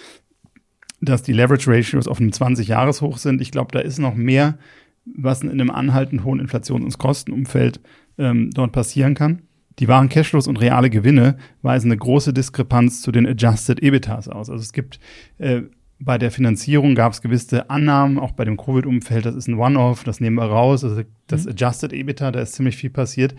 dass 1.02 1.22
die 1.22 1.34
Leverage 1.34 1.70
Ratios 1.70 2.08
auf 2.08 2.22
einem 2.22 2.30
20-Jahres-Hoch 2.30 3.18
sind. 3.18 3.42
Ich 3.42 3.50
glaube, 3.50 3.72
da 3.72 3.80
ist 3.80 3.98
noch 3.98 4.14
mehr, 4.14 4.56
was 5.04 5.42
in 5.42 5.50
einem 5.50 5.70
anhaltend 5.70 6.24
hohen 6.24 6.40
Inflations- 6.40 6.84
und 6.84 6.96
Kostenumfeld 6.96 7.80
ähm, 8.16 8.50
dort 8.54 8.72
passieren 8.72 9.14
kann. 9.14 9.42
Die 9.78 9.88
wahren 9.88 10.08
Cashflows 10.08 10.48
und 10.48 10.56
reale 10.56 10.88
Gewinne 10.88 11.36
weisen 11.60 11.90
eine 11.90 11.98
große 11.98 12.32
Diskrepanz 12.32 13.02
zu 13.02 13.12
den 13.12 13.26
Adjusted 13.26 13.82
EBITDAs 13.82 14.28
aus. 14.28 14.48
Also 14.48 14.62
es 14.62 14.72
gibt 14.72 15.00
äh, 15.36 15.64
bei 16.00 16.18
der 16.18 16.30
Finanzierung 16.30 16.94
gab 16.94 17.12
es 17.12 17.22
gewisse 17.22 17.70
Annahmen, 17.70 18.18
auch 18.18 18.32
bei 18.32 18.44
dem 18.44 18.56
Covid-Umfeld, 18.56 19.26
das 19.26 19.34
ist 19.34 19.48
ein 19.48 19.58
One-Off, 19.58 20.04
das 20.04 20.20
nehmen 20.20 20.36
wir 20.36 20.44
raus. 20.44 20.84
Also 20.84 21.02
das 21.26 21.44
mhm. 21.44 21.52
Adjusted 21.52 21.92
EBITDA, 21.92 22.30
da 22.30 22.40
ist 22.40 22.54
ziemlich 22.54 22.76
viel 22.76 22.90
passiert. 22.90 23.34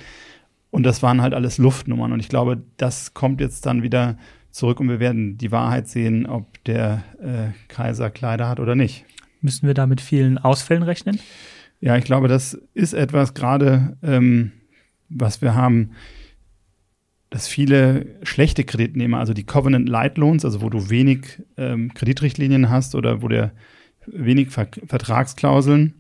Und 0.71 0.83
das 0.83 1.01
waren 1.01 1.21
halt 1.21 1.33
alles 1.33 1.57
Luftnummern. 1.57 2.11
Und 2.11 2.19
ich 2.19 2.29
glaube, 2.29 2.61
das 2.77 3.13
kommt 3.13 3.41
jetzt 3.41 3.65
dann 3.65 3.81
wieder 3.81 4.17
zurück 4.51 4.79
und 4.79 4.89
wir 4.89 4.99
werden 4.99 5.37
die 5.37 5.51
Wahrheit 5.51 5.87
sehen, 5.87 6.25
ob 6.25 6.63
der 6.65 7.03
äh, 7.21 7.53
Kaiser 7.67 8.09
Kleider 8.09 8.47
hat 8.47 8.59
oder 8.59 8.75
nicht. 8.75 9.05
Müssen 9.41 9.67
wir 9.67 9.73
da 9.73 9.87
mit 9.87 10.01
vielen 10.01 10.37
Ausfällen 10.37 10.83
rechnen? 10.83 11.19
Ja, 11.81 11.95
ich 11.95 12.03
glaube, 12.03 12.27
das 12.27 12.59
ist 12.73 12.93
etwas 12.93 13.33
gerade, 13.33 13.97
ähm, 14.03 14.51
was 15.07 15.41
wir 15.41 15.55
haben, 15.55 15.91
dass 17.29 17.47
viele 17.47 18.17
schlechte 18.23 18.63
Kreditnehmer, 18.63 19.19
also 19.19 19.33
die 19.33 19.45
Covenant 19.45 19.87
Light 19.87 20.17
Loans, 20.17 20.45
also 20.45 20.61
wo 20.61 20.69
du 20.69 20.89
wenig 20.89 21.41
ähm, 21.57 21.93
Kreditrichtlinien 21.93 22.69
hast 22.69 22.95
oder 22.95 23.21
wo 23.21 23.27
der 23.27 23.51
wenig 24.07 24.49
Ver 24.49 24.67
Vertragsklauseln, 24.87 25.93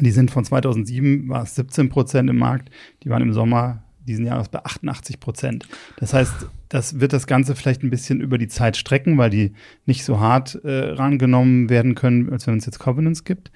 die 0.00 0.10
sind 0.10 0.30
von 0.30 0.44
2007 0.44 1.28
war 1.28 1.42
es 1.42 1.54
17 1.56 1.88
Prozent 1.88 2.30
im 2.30 2.38
Markt, 2.38 2.70
die 3.02 3.10
waren 3.10 3.22
im 3.22 3.32
Sommer 3.32 3.82
diesen 4.08 4.26
Jahres 4.26 4.48
bei 4.48 4.64
88 4.64 5.20
Prozent. 5.20 5.68
Das 5.98 6.14
heißt, 6.14 6.48
das 6.68 7.00
wird 7.00 7.12
das 7.12 7.26
Ganze 7.26 7.54
vielleicht 7.54 7.82
ein 7.82 7.90
bisschen 7.90 8.20
über 8.20 8.38
die 8.38 8.48
Zeit 8.48 8.76
strecken, 8.76 9.16
weil 9.16 9.30
die 9.30 9.52
nicht 9.86 10.04
so 10.04 10.20
hart 10.20 10.56
äh, 10.64 10.90
rangenommen 10.90 11.70
werden 11.70 11.94
können, 11.94 12.30
als 12.30 12.46
wenn 12.46 12.58
es 12.58 12.66
jetzt 12.66 12.78
Covenants 12.78 13.24
gibt. 13.24 13.50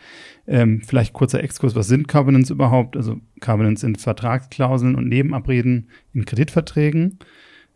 Ähm, 0.46 0.82
vielleicht 0.82 1.12
kurzer 1.12 1.42
Exkurs, 1.42 1.74
was 1.74 1.88
sind 1.88 2.08
Covenants 2.08 2.50
überhaupt? 2.50 2.96
Also 2.96 3.20
Covenants 3.40 3.82
sind 3.82 4.00
Vertragsklauseln 4.00 4.94
und 4.94 5.08
Nebenabreden 5.08 5.88
in 6.14 6.24
Kreditverträgen, 6.24 7.18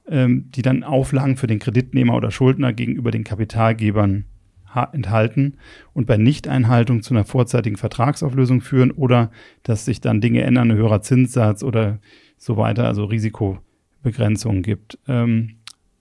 ähm, 0.08 0.50
die 0.52 0.62
dann 0.62 0.84
Auflagen 0.84 1.36
für 1.36 1.46
den 1.46 1.58
Kreditnehmer 1.58 2.14
oder 2.14 2.30
Schuldner 2.30 2.72
gegenüber 2.72 3.10
den 3.10 3.24
Kapitalgebern 3.24 4.24
enthalten 4.92 5.54
und 5.94 6.06
bei 6.06 6.16
Nichteinhaltung 6.16 7.02
zu 7.02 7.14
einer 7.14 7.24
vorzeitigen 7.24 7.76
Vertragsauflösung 7.76 8.60
führen 8.60 8.90
oder 8.90 9.30
dass 9.62 9.86
sich 9.86 10.00
dann 10.00 10.20
Dinge 10.20 10.42
ändern, 10.42 10.70
ein 10.70 10.76
höherer 10.76 11.00
Zinssatz 11.00 11.62
oder 11.62 11.98
so 12.36 12.56
weiter, 12.56 12.86
also 12.86 13.04
Risikobegrenzungen 13.04 14.62
gibt. 14.62 14.98
Ähm, 15.08 15.56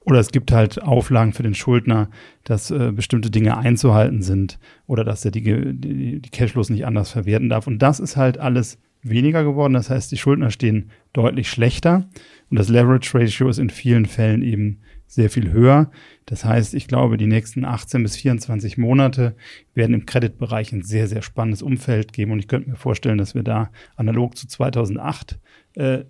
oder 0.06 0.20
es 0.20 0.32
gibt 0.32 0.52
halt 0.52 0.82
Auflagen 0.84 1.34
für 1.34 1.44
den 1.44 1.56
Schuldner, 1.56 2.10
dass 2.44 2.70
äh, 2.70 2.92
bestimmte 2.92 3.32
Dinge 3.32 3.58
einzuhalten 3.58 4.22
sind 4.22 4.60
oder 4.86 5.04
dass 5.04 5.26
er 5.26 5.32
die, 5.32 5.42
die, 5.42 6.22
die 6.22 6.30
Cashflows 6.30 6.70
nicht 6.70 6.86
anders 6.86 7.12
verwerten 7.12 7.50
darf. 7.50 7.66
Und 7.66 7.80
das 7.80 8.00
ist 8.00 8.16
halt 8.16 8.38
alles 8.38 8.78
weniger 9.02 9.44
geworden. 9.44 9.74
Das 9.74 9.90
heißt, 9.90 10.12
die 10.12 10.18
Schuldner 10.18 10.52
stehen 10.52 10.92
deutlich 11.14 11.50
schlechter 11.50 12.08
und 12.50 12.60
das 12.60 12.70
Leverage 12.70 13.18
Ratio 13.18 13.50
ist 13.50 13.58
in 13.58 13.70
vielen 13.70 14.06
Fällen 14.06 14.44
eben 14.44 14.82
sehr 15.08 15.30
viel 15.30 15.52
höher. 15.52 15.92
Das 16.26 16.46
heißt, 16.46 16.74
ich 16.74 16.88
glaube, 16.88 17.18
die 17.18 17.28
nächsten 17.28 17.64
18 17.66 18.04
bis 18.04 18.16
24 18.18 18.78
Monate 18.78 19.36
werden 19.74 19.94
im 19.94 20.06
Kreditbereich 20.06 20.72
ein 20.72 20.82
sehr, 20.82 21.08
sehr 21.08 21.22
spannendes 21.22 21.62
Umfeld 21.62 22.14
geben. 22.14 22.32
Und 22.32 22.40
ich 22.40 22.48
könnte 22.48 22.70
mir 22.70 22.76
vorstellen, 22.76 23.18
dass 23.18 23.36
wir 23.36 23.44
da 23.44 23.72
analog 23.96 24.36
zu 24.38 24.48
2008 24.48 25.40
äh, 25.76 26.04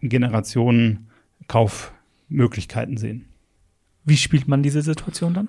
Generationen 0.00 1.08
Kaufmöglichkeiten 1.48 2.96
sehen. 2.96 3.26
Wie 4.04 4.16
spielt 4.16 4.48
man 4.48 4.62
diese 4.62 4.82
Situation 4.82 5.34
dann? 5.34 5.48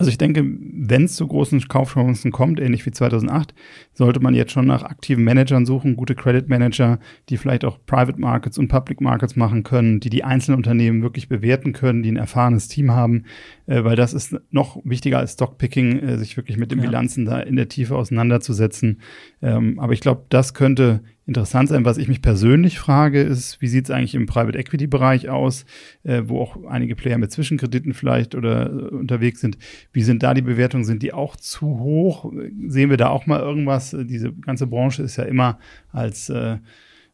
Also 0.00 0.08
ich 0.08 0.16
denke, 0.16 0.42
wenn 0.46 1.04
es 1.04 1.16
zu 1.16 1.26
großen 1.28 1.60
Kaufchancen 1.68 2.32
kommt, 2.32 2.58
ähnlich 2.58 2.86
wie 2.86 2.90
2008, 2.90 3.54
sollte 3.92 4.18
man 4.20 4.32
jetzt 4.32 4.50
schon 4.50 4.66
nach 4.66 4.82
aktiven 4.82 5.24
Managern 5.24 5.66
suchen, 5.66 5.94
gute 5.94 6.14
Credit 6.14 6.48
Manager, 6.48 6.98
die 7.28 7.36
vielleicht 7.36 7.66
auch 7.66 7.78
Private 7.84 8.18
Markets 8.18 8.56
und 8.56 8.68
Public 8.68 9.02
Markets 9.02 9.36
machen 9.36 9.62
können, 9.62 10.00
die 10.00 10.08
die 10.08 10.24
einzelnen 10.24 10.56
Unternehmen 10.56 11.02
wirklich 11.02 11.28
bewerten 11.28 11.74
können, 11.74 12.02
die 12.02 12.10
ein 12.10 12.16
erfahrenes 12.16 12.66
Team 12.66 12.92
haben, 12.92 13.24
äh, 13.66 13.84
weil 13.84 13.94
das 13.94 14.14
ist 14.14 14.34
noch 14.50 14.80
wichtiger 14.84 15.18
als 15.18 15.34
Stockpicking, 15.34 15.98
äh, 15.98 16.16
sich 16.16 16.38
wirklich 16.38 16.56
mit 16.56 16.70
den 16.70 16.78
ja. 16.78 16.86
Bilanzen 16.86 17.26
da 17.26 17.38
in 17.38 17.56
der 17.56 17.68
Tiefe 17.68 17.94
auseinanderzusetzen. 17.94 19.02
Ähm, 19.42 19.78
aber 19.78 19.92
ich 19.92 20.00
glaube, 20.00 20.24
das 20.30 20.54
könnte 20.54 21.02
interessant 21.30 21.68
sein. 21.68 21.84
Was 21.84 21.96
ich 21.96 22.08
mich 22.08 22.22
persönlich 22.22 22.80
frage, 22.80 23.22
ist, 23.22 23.62
wie 23.62 23.68
sieht 23.68 23.84
es 23.84 23.90
eigentlich 23.92 24.16
im 24.16 24.26
Private 24.26 24.58
Equity 24.58 24.88
Bereich 24.88 25.28
aus, 25.28 25.64
äh, 26.02 26.22
wo 26.26 26.40
auch 26.40 26.64
einige 26.64 26.96
Player 26.96 27.18
mit 27.18 27.30
Zwischenkrediten 27.30 27.94
vielleicht 27.94 28.34
oder 28.34 28.66
äh, 28.66 28.88
unterwegs 28.88 29.40
sind. 29.40 29.56
Wie 29.92 30.02
sind 30.02 30.24
da 30.24 30.34
die 30.34 30.42
Bewertungen? 30.42 30.84
Sind 30.84 31.04
die 31.04 31.12
auch 31.12 31.36
zu 31.36 31.78
hoch? 31.78 32.32
Sehen 32.66 32.90
wir 32.90 32.96
da 32.96 33.10
auch 33.10 33.26
mal 33.26 33.38
irgendwas? 33.38 33.96
Diese 33.96 34.32
ganze 34.32 34.66
Branche 34.66 35.04
ist 35.04 35.18
ja 35.18 35.24
immer 35.24 35.60
als 35.92 36.30
äh, 36.30 36.56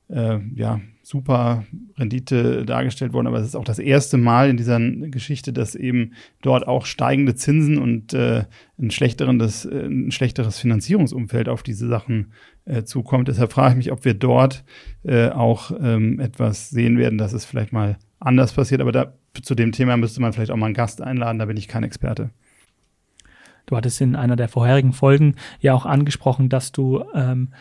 äh, 0.09 0.39
ja, 0.55 0.81
super 1.03 1.65
Rendite 1.97 2.65
dargestellt 2.65 3.13
worden, 3.13 3.29
aber 3.29 3.39
es 3.39 3.47
ist 3.47 3.55
auch 3.55 3.65
das 3.65 3.79
erste 3.79 4.17
Mal 4.19 4.51
in 4.51 4.57
dieser 4.57 4.79
Geschichte, 4.81 5.53
dass 5.53 5.75
eben 5.75 6.13
dort 6.43 6.67
auch 6.67 6.85
steigende 6.85 7.35
Zinsen 7.35 7.79
und 7.79 8.13
äh, 8.13 8.45
ein, 8.79 8.91
schlechteres, 8.91 9.65
äh, 9.67 9.87
ein 9.87 10.11
schlechteres 10.11 10.59
Finanzierungsumfeld 10.59 11.49
auf 11.49 11.63
diese 11.63 11.87
Sachen 11.87 12.33
äh, 12.65 12.83
zukommt. 12.83 13.29
Deshalb 13.29 13.53
frage 13.53 13.73
ich 13.73 13.77
mich, 13.77 13.93
ob 13.93 14.05
wir 14.05 14.15
dort 14.15 14.65
äh, 15.05 15.29
auch 15.29 15.71
ähm, 15.81 16.19
etwas 16.19 16.71
sehen 16.71 16.99
werden, 16.99 17.19
dass 17.19 17.33
es 17.33 17.45
vielleicht 17.45 17.73
mal 17.73 17.99
anders 18.19 18.53
passiert. 18.53 18.81
Aber 18.81 18.93
da, 18.93 19.15
zu 19.43 19.55
dem 19.55 19.73
Thema 19.73 19.97
müsste 19.97 20.21
man 20.21 20.33
vielleicht 20.33 20.51
auch 20.51 20.57
mal 20.57 20.67
einen 20.67 20.75
Gast 20.75 21.03
einladen, 21.03 21.39
da 21.39 21.45
bin 21.45 21.57
ich 21.57 21.69
kein 21.69 21.85
Experte. 21.85 22.31
Du 23.67 23.77
hattest 23.77 24.01
in 24.01 24.15
einer 24.15 24.37
der 24.37 24.49
vorherigen 24.49 24.93
Folgen 24.93 25.35
ja 25.61 25.75
auch 25.75 25.87
angesprochen, 25.87 26.49
dass 26.49 26.73
du 26.73 27.05
ähm, 27.15 27.53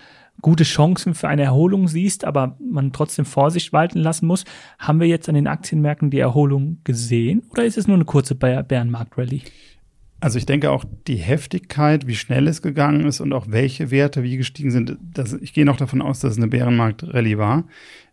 gute 0.41 0.63
Chancen 0.63 1.13
für 1.15 1.27
eine 1.27 1.43
Erholung 1.43 1.87
siehst, 1.87 2.25
aber 2.25 2.57
man 2.59 2.91
trotzdem 2.91 3.25
Vorsicht 3.25 3.73
walten 3.73 3.99
lassen 3.99 4.27
muss. 4.27 4.45
Haben 4.77 4.99
wir 4.99 5.07
jetzt 5.07 5.27
an 5.29 5.35
den 5.35 5.47
Aktienmärkten 5.47 6.11
die 6.11 6.19
Erholung 6.19 6.77
gesehen 6.83 7.43
oder 7.49 7.65
ist 7.65 7.77
es 7.77 7.87
nur 7.87 7.95
eine 7.95 8.05
kurze 8.05 8.35
Bärenmarkt-Rallye? 8.35 9.41
Also 10.19 10.37
ich 10.37 10.45
denke 10.45 10.71
auch 10.71 10.85
die 11.07 11.17
Heftigkeit, 11.17 12.07
wie 12.07 12.15
schnell 12.15 12.47
es 12.47 12.61
gegangen 12.61 13.05
ist 13.05 13.19
und 13.19 13.33
auch 13.33 13.47
welche 13.49 13.91
Werte 13.91 14.23
wie 14.23 14.37
gestiegen 14.37 14.71
sind, 14.71 14.97
das, 15.13 15.33
ich 15.33 15.53
gehe 15.53 15.65
noch 15.65 15.77
davon 15.77 16.01
aus, 16.01 16.19
dass 16.19 16.33
es 16.33 16.37
eine 16.37 16.47
Bärenmarkt-Rallye 16.47 17.37
war. 17.37 17.65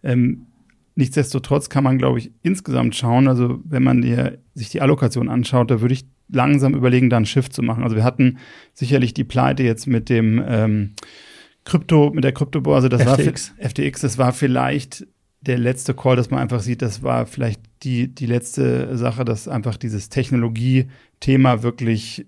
Ähm, 0.03 0.47
nichtsdestotrotz 0.95 1.69
kann 1.69 1.85
man, 1.85 1.99
glaube 1.99 2.19
ich, 2.19 2.33
insgesamt 2.43 2.97
schauen, 2.97 3.29
also 3.29 3.61
wenn 3.65 3.83
man 3.83 4.03
dir, 4.03 4.39
sich 4.55 4.69
die 4.69 4.81
Allokation 4.81 5.29
anschaut, 5.29 5.71
da 5.71 5.81
würde 5.81 5.95
ich 5.95 6.05
langsam 6.29 6.75
überlegen, 6.75 7.11
da 7.11 7.19
ein 7.19 7.27
Shift 7.27 7.53
zu 7.53 7.63
machen. 7.63 7.85
Also 7.85 7.97
wir 7.97 8.05
hatten 8.05 8.39
sicherlich 8.75 9.15
die 9.15 9.25
Pleite 9.25 9.63
jetzt 9.63 9.87
mit 9.87 10.09
dem 10.09 10.43
ähm, 10.47 10.95
Krypto, 11.65 12.11
mit 12.13 12.25
der 12.25 12.33
Kryptobörse, 12.33 12.89
das 12.89 13.03
FTX. 13.03 13.55
war 13.59 13.71
FTX, 13.71 14.01
das 14.01 14.19
war 14.19 14.33
vielleicht 14.33 15.07
der 15.41 15.59
letzte 15.59 15.95
Call, 15.95 16.17
dass 16.17 16.31
man 16.31 16.41
einfach 16.41 16.61
sieht, 16.61 16.83
das 16.83 17.03
war 17.03 17.27
vielleicht 17.27 17.61
die, 17.83 18.09
die 18.09 18.27
letzte 18.27 18.97
Sache, 18.97 19.25
dass 19.25 19.49
einfach 19.49 19.77
dieses 19.77 20.09
Technologie-Thema 20.09 21.63
wirklich 21.63 22.27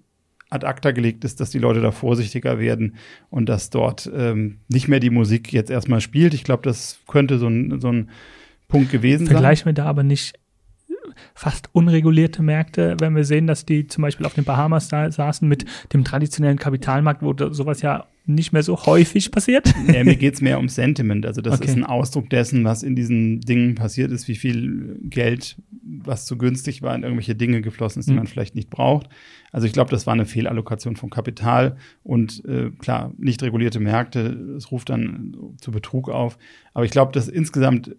ad 0.50 0.66
acta 0.66 0.92
gelegt 0.92 1.24
ist, 1.24 1.40
dass 1.40 1.50
die 1.50 1.58
Leute 1.58 1.80
da 1.80 1.90
vorsichtiger 1.90 2.58
werden 2.58 2.96
und 3.30 3.48
dass 3.48 3.70
dort 3.70 4.10
ähm, 4.14 4.58
nicht 4.68 4.88
mehr 4.88 5.00
die 5.00 5.10
Musik 5.10 5.52
jetzt 5.52 5.70
erstmal 5.70 6.00
spielt. 6.00 6.34
Ich 6.34 6.44
glaube, 6.44 6.62
das 6.62 7.00
könnte 7.08 7.38
so 7.38 7.48
ein, 7.48 7.80
so 7.80 7.88
ein 7.88 8.10
Punkt 8.68 8.90
gewesen 8.90 9.26
sein. 9.26 9.34
Vergleichen 9.34 9.66
wir 9.66 9.72
da 9.72 9.86
aber 9.86 10.02
nicht 10.02 10.34
fast 11.34 11.68
unregulierte 11.72 12.42
Märkte, 12.42 12.96
wenn 13.00 13.14
wir 13.16 13.24
sehen, 13.24 13.46
dass 13.46 13.66
die 13.66 13.86
zum 13.86 14.02
Beispiel 14.02 14.26
auf 14.26 14.34
den 14.34 14.44
Bahamas 14.44 14.88
da 14.88 15.10
saßen 15.10 15.48
mit 15.48 15.64
dem 15.92 16.04
traditionellen 16.04 16.58
Kapitalmarkt, 16.58 17.22
wo 17.22 17.34
sowas 17.52 17.82
ja 17.82 18.06
nicht 18.26 18.52
mehr 18.52 18.62
so 18.62 18.86
häufig 18.86 19.30
passiert? 19.30 19.72
Ja, 19.92 20.02
mir 20.02 20.16
geht's 20.16 20.40
mehr 20.40 20.58
um 20.58 20.68
Sentiment. 20.68 21.26
Also 21.26 21.42
das 21.42 21.60
okay. 21.60 21.68
ist 21.68 21.76
ein 21.76 21.84
Ausdruck 21.84 22.30
dessen, 22.30 22.64
was 22.64 22.82
in 22.82 22.96
diesen 22.96 23.40
Dingen 23.40 23.74
passiert 23.74 24.10
ist, 24.10 24.28
wie 24.28 24.34
viel 24.34 24.98
Geld, 25.02 25.56
was 25.82 26.24
zu 26.24 26.38
günstig 26.38 26.82
war, 26.82 26.94
in 26.94 27.02
irgendwelche 27.02 27.34
Dinge 27.34 27.60
geflossen 27.60 28.00
ist, 28.00 28.06
die 28.06 28.12
mhm. 28.12 28.18
man 28.18 28.26
vielleicht 28.26 28.54
nicht 28.54 28.70
braucht. 28.70 29.08
Also 29.52 29.66
ich 29.66 29.72
glaube, 29.72 29.90
das 29.90 30.06
war 30.06 30.14
eine 30.14 30.26
Fehlallokation 30.26 30.96
von 30.96 31.10
Kapital 31.10 31.76
und 32.02 32.44
äh, 32.46 32.70
klar, 32.70 33.12
nicht 33.18 33.42
regulierte 33.42 33.78
Märkte, 33.78 34.54
es 34.56 34.72
ruft 34.72 34.88
dann 34.88 35.36
zu 35.60 35.70
Betrug 35.70 36.08
auf. 36.08 36.38
Aber 36.72 36.84
ich 36.84 36.90
glaube, 36.90 37.12
dass 37.12 37.28
insgesamt, 37.28 37.94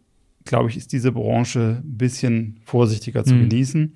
glaube 0.45 0.69
ich, 0.69 0.77
ist 0.77 0.93
diese 0.93 1.11
Branche 1.11 1.81
ein 1.83 1.97
bisschen 1.97 2.59
vorsichtiger 2.63 3.23
zu 3.23 3.33
mhm. 3.33 3.49
genießen. 3.49 3.93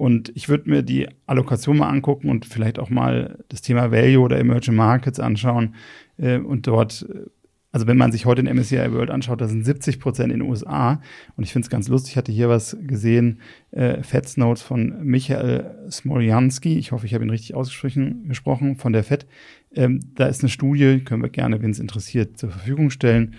Und 0.00 0.32
ich 0.34 0.48
würde 0.48 0.70
mir 0.70 0.82
die 0.82 1.08
Allokation 1.26 1.76
mal 1.76 1.90
angucken 1.90 2.30
und 2.30 2.46
vielleicht 2.46 2.78
auch 2.78 2.88
mal 2.88 3.38
das 3.48 3.60
Thema 3.60 3.92
Value 3.92 4.24
oder 4.24 4.38
Emerging 4.38 4.74
Markets 4.74 5.20
anschauen. 5.20 5.74
Äh, 6.16 6.38
und 6.38 6.66
dort, 6.66 7.06
äh, 7.12 7.26
also 7.72 7.86
wenn 7.86 7.98
man 7.98 8.10
sich 8.10 8.24
heute 8.24 8.42
den 8.42 8.56
MSCI 8.56 8.92
World 8.92 9.10
anschaut, 9.10 9.40
da 9.40 9.46
sind 9.46 9.62
70 9.64 10.00
Prozent 10.00 10.32
in 10.32 10.40
den 10.40 10.48
USA. 10.48 11.02
Und 11.36 11.44
ich 11.44 11.52
finde 11.52 11.66
es 11.66 11.70
ganz 11.70 11.88
lustig, 11.88 12.12
ich 12.12 12.16
hatte 12.16 12.32
hier 12.32 12.48
was 12.48 12.78
gesehen, 12.80 13.40
äh, 13.72 14.02
Feds 14.02 14.38
Notes 14.38 14.62
von 14.62 15.04
Michael 15.04 15.90
Smoljanski. 15.90 16.78
Ich 16.78 16.92
hoffe, 16.92 17.04
ich 17.04 17.12
habe 17.12 17.24
ihn 17.24 17.30
richtig 17.30 17.54
ausgesprochen, 17.54 18.26
gesprochen, 18.26 18.76
von 18.76 18.92
der 18.94 19.04
Fed. 19.04 19.26
Ähm, 19.74 20.00
da 20.14 20.28
ist 20.28 20.42
eine 20.42 20.48
Studie, 20.48 21.00
können 21.00 21.22
wir 21.22 21.28
gerne, 21.28 21.60
wenn 21.60 21.72
es 21.72 21.78
interessiert, 21.78 22.38
zur 22.38 22.50
Verfügung 22.50 22.88
stellen. 22.88 23.34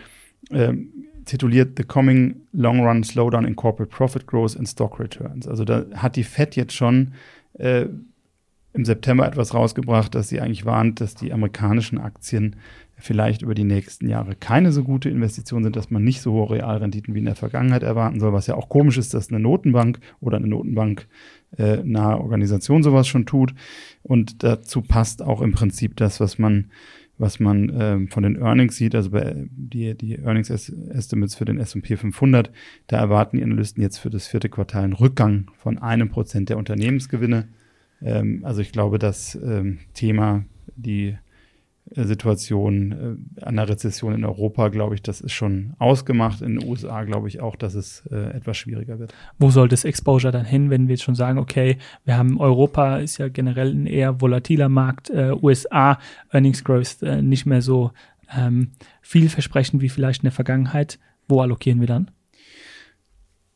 Ähm, 0.52 1.08
tituliert 1.26 1.78
The 1.78 1.84
Coming 1.84 2.36
Long 2.54 2.86
Run 2.86 3.04
Slowdown 3.04 3.46
in 3.46 3.56
Corporate 3.56 3.90
Profit 3.90 4.28
Growth 4.28 4.58
and 4.58 4.68
Stock 4.68 5.00
Returns. 5.00 5.48
Also 5.48 5.66
da 5.66 5.86
hat 5.96 6.16
die 6.16 6.24
Fed 6.24 6.56
jetzt 6.56 6.74
schon 6.74 7.14
äh, 7.54 7.86
im 8.74 8.86
September 8.86 9.28
etwas 9.28 9.54
rausgebracht, 9.54 10.16
dass 10.16 10.30
sie 10.30 10.40
eigentlich 10.40 10.66
warnt, 10.66 11.02
dass 11.02 11.16
die 11.16 11.34
amerikanischen 11.34 11.98
Aktien 11.98 12.56
vielleicht 12.96 13.42
über 13.42 13.56
die 13.56 13.64
nächsten 13.64 14.08
Jahre 14.08 14.36
keine 14.36 14.72
so 14.72 14.84
gute 14.84 15.10
Investition 15.10 15.64
sind, 15.64 15.76
dass 15.76 15.90
man 15.90 16.04
nicht 16.04 16.22
so 16.22 16.34
hohe 16.34 16.52
Realrenditen 16.52 17.16
wie 17.16 17.20
in 17.20 17.26
der 17.26 17.36
Vergangenheit 17.36 17.84
erwarten 17.84 18.20
soll, 18.20 18.32
was 18.32 18.48
ja 18.48 18.56
auch 18.56 18.70
komisch 18.70 18.98
ist, 18.98 19.14
dass 19.14 19.30
eine 19.30 19.40
Notenbank 19.40 20.00
oder 20.20 20.38
eine 20.38 20.48
Notenbank 20.48 21.08
äh, 21.58 21.78
nahe 21.84 22.20
Organisation 22.20 22.84
sowas 22.84 23.08
schon 23.08 23.26
tut. 23.26 23.54
Und 24.04 24.44
dazu 24.44 24.82
passt 24.82 25.22
auch 25.22 25.42
im 25.42 25.52
Prinzip 25.52 25.98
das, 25.98 26.20
was 26.20 26.38
man 26.38 26.70
was 27.22 27.40
man 27.40 27.72
ähm, 27.80 28.08
von 28.08 28.24
den 28.24 28.36
Earnings 28.36 28.78
sieht, 28.78 28.96
also 28.96 29.12
bei 29.12 29.48
die, 29.52 29.96
die 29.96 30.16
Earnings 30.16 30.50
Estimates 30.50 31.36
für 31.36 31.46
den 31.46 31.60
S&P 31.60 31.96
500, 31.96 32.52
da 32.88 32.98
erwarten 32.98 33.38
die 33.38 33.44
Analysten 33.44 33.84
jetzt 33.84 34.00
für 34.00 34.10
das 34.10 34.28
vierte 34.28 34.50
Quartal 34.50 34.86
einen 34.86 34.94
Rückgang 34.94 35.52
von 35.56 35.78
einem 35.78 36.10
Prozent 36.10 36.50
der 36.50 36.58
Unternehmensgewinne. 36.58 37.48
Ähm, 38.02 38.42
also 38.44 38.62
ich 38.62 38.72
glaube, 38.72 38.98
das 38.98 39.36
ähm, 39.36 39.78
Thema, 39.94 40.46
die 40.76 41.10
äh, 41.10 41.16
Situation 41.94 43.28
äh, 43.38 43.46
einer 43.46 43.68
Rezession 43.68 44.14
in 44.14 44.24
Europa, 44.24 44.70
glaube 44.70 44.96
ich, 44.96 45.02
das 45.02 45.20
ist 45.20 45.34
schon 45.34 45.74
ausgemacht. 45.78 46.42
In 46.42 46.60
den 46.60 46.70
USA 46.70 47.04
glaube 47.04 47.28
ich 47.28 47.42
auch, 47.42 47.56
dass 47.56 47.74
es 47.74 48.06
äh, 48.12 48.16
etwas 48.36 48.58
schwieriger 48.58 49.00
wird. 49.00 49.14
Wo 49.40 49.50
soll 49.50 49.68
das 49.68 49.84
Exposure 49.84 50.32
dann 50.32 50.46
hin, 50.46 50.70
wenn 50.70 50.88
wir 50.88 50.96
jetzt 50.96 51.04
schon 51.04 51.16
sagen, 51.16 51.38
okay, 51.38 51.78
wir 52.06 52.18
haben 52.18 52.40
Europa 52.40 52.98
ist 52.98 53.18
ja 53.18 53.28
generell 53.28 53.74
ein 53.74 53.88
eher 53.88 54.22
volatiler 54.22 54.70
Markt, 54.70 55.10
äh, 55.10 55.32
USA 55.32 56.00
Earnings 56.32 56.64
Growth 56.64 57.02
äh, 57.02 57.22
nicht 57.22 57.46
mehr 57.46 57.62
so 57.62 57.92
ähm, 58.36 58.72
vielversprechend 59.02 59.82
wie 59.82 59.90
vielleicht 59.90 60.22
in 60.22 60.28
der 60.28 60.32
Vergangenheit. 60.32 60.98
Wo 61.28 61.42
allokieren 61.42 61.82
wir 61.82 61.88
dann? 61.88 62.12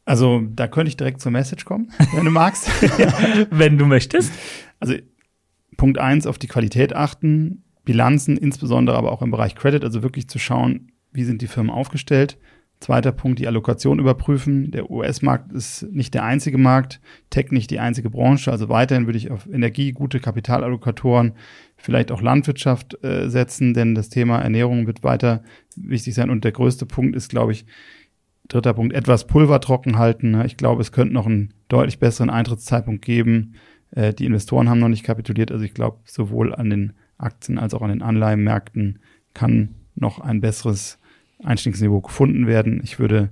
Also 0.04 0.44
da 0.54 0.68
könnte 0.68 0.90
ich 0.90 0.98
direkt 0.98 1.22
zur 1.22 1.32
Message 1.32 1.66
kommen, 1.66 1.92
wenn 2.16 2.26
du 2.26 2.32
magst. 2.32 2.70
wenn 3.50 3.78
du 3.78 3.86
möchtest. 3.86 4.34
Also 4.80 4.96
Punkt 5.78 5.98
eins 5.98 6.28
auf 6.28 6.38
die 6.38 6.48
Qualität 6.48 6.96
achten, 6.96 7.65
Bilanzen, 7.86 8.38
insbesondere 8.38 8.98
aber 8.98 9.12
auch 9.12 9.22
im 9.22 9.32
Bereich 9.32 9.56
Credit, 9.56 9.84
also 9.84 10.04
wirklich 10.04 10.28
zu 10.28 10.40
schauen, 10.40 10.92
wie 11.12 11.24
sind 11.24 11.42
die 11.42 11.48
Firmen 11.48 11.72
aufgestellt. 11.72 12.38
Zweiter 12.82 13.14
Punkt, 13.14 13.40
die 13.40 13.48
Allokation 13.48 14.00
überprüfen. 14.00 14.70
Der 14.72 14.92
US-Markt 14.92 15.54
ist 15.54 15.84
nicht 15.92 16.14
der 16.14 16.26
einzige 16.26 16.58
Markt, 16.58 17.00
Tech 17.30 17.52
nicht 17.52 17.72
die 17.72 17.80
einzige 17.80 18.10
Branche. 18.10 18.52
Also 18.52 18.68
weiterhin 18.68 19.06
würde 19.06 19.18
ich 19.18 19.32
auf 19.32 19.48
Energie, 19.48 19.94
gute 19.94 20.20
Kapitalallokatoren, 20.20 21.34
vielleicht 21.78 22.12
auch 22.12 22.22
Landwirtschaft 22.22 23.02
äh, 23.04 23.30
setzen, 23.30 23.74
denn 23.74 23.96
das 23.96 24.10
Thema 24.10 24.40
Ernährung 24.40 24.88
wird 24.88 25.04
weiter 25.04 25.42
wichtig 25.78 26.16
sein. 26.16 26.30
Und 26.30 26.44
der 26.44 26.52
größte 26.52 26.86
Punkt 26.86 27.16
ist, 27.16 27.30
glaube 27.30 27.54
ich, 27.54 27.66
dritter 28.50 28.74
Punkt, 28.74 28.94
etwas 28.94 29.26
Pulver 29.26 29.62
trocken 29.62 29.98
halten. 29.98 30.40
Ich 30.46 30.58
glaube, 30.58 30.82
es 30.82 30.92
könnte 30.92 31.14
noch 31.14 31.26
einen 31.26 31.54
deutlich 31.70 32.00
besseren 32.00 32.30
Eintrittszeitpunkt 32.30 33.04
geben. 33.04 33.56
Äh, 33.92 34.14
die 34.14 34.26
Investoren 34.26 34.70
haben 34.70 34.80
noch 34.80 34.90
nicht 34.90 35.06
kapituliert. 35.06 35.52
Also 35.52 35.64
ich 35.64 35.74
glaube, 35.74 36.00
sowohl 36.06 36.54
an 36.54 36.70
den 36.70 36.94
Aktien 37.18 37.58
als 37.58 37.74
auch 37.74 37.82
an 37.82 37.90
den 37.90 38.02
Anleihenmärkten 38.02 39.00
kann 39.34 39.76
noch 39.96 40.20
ein 40.20 40.42
besseres 40.42 41.00
Einstiegsniveau 41.44 42.02
gefunden 42.02 42.48
werden. 42.48 42.82
Ich 42.84 43.00
würde 43.00 43.30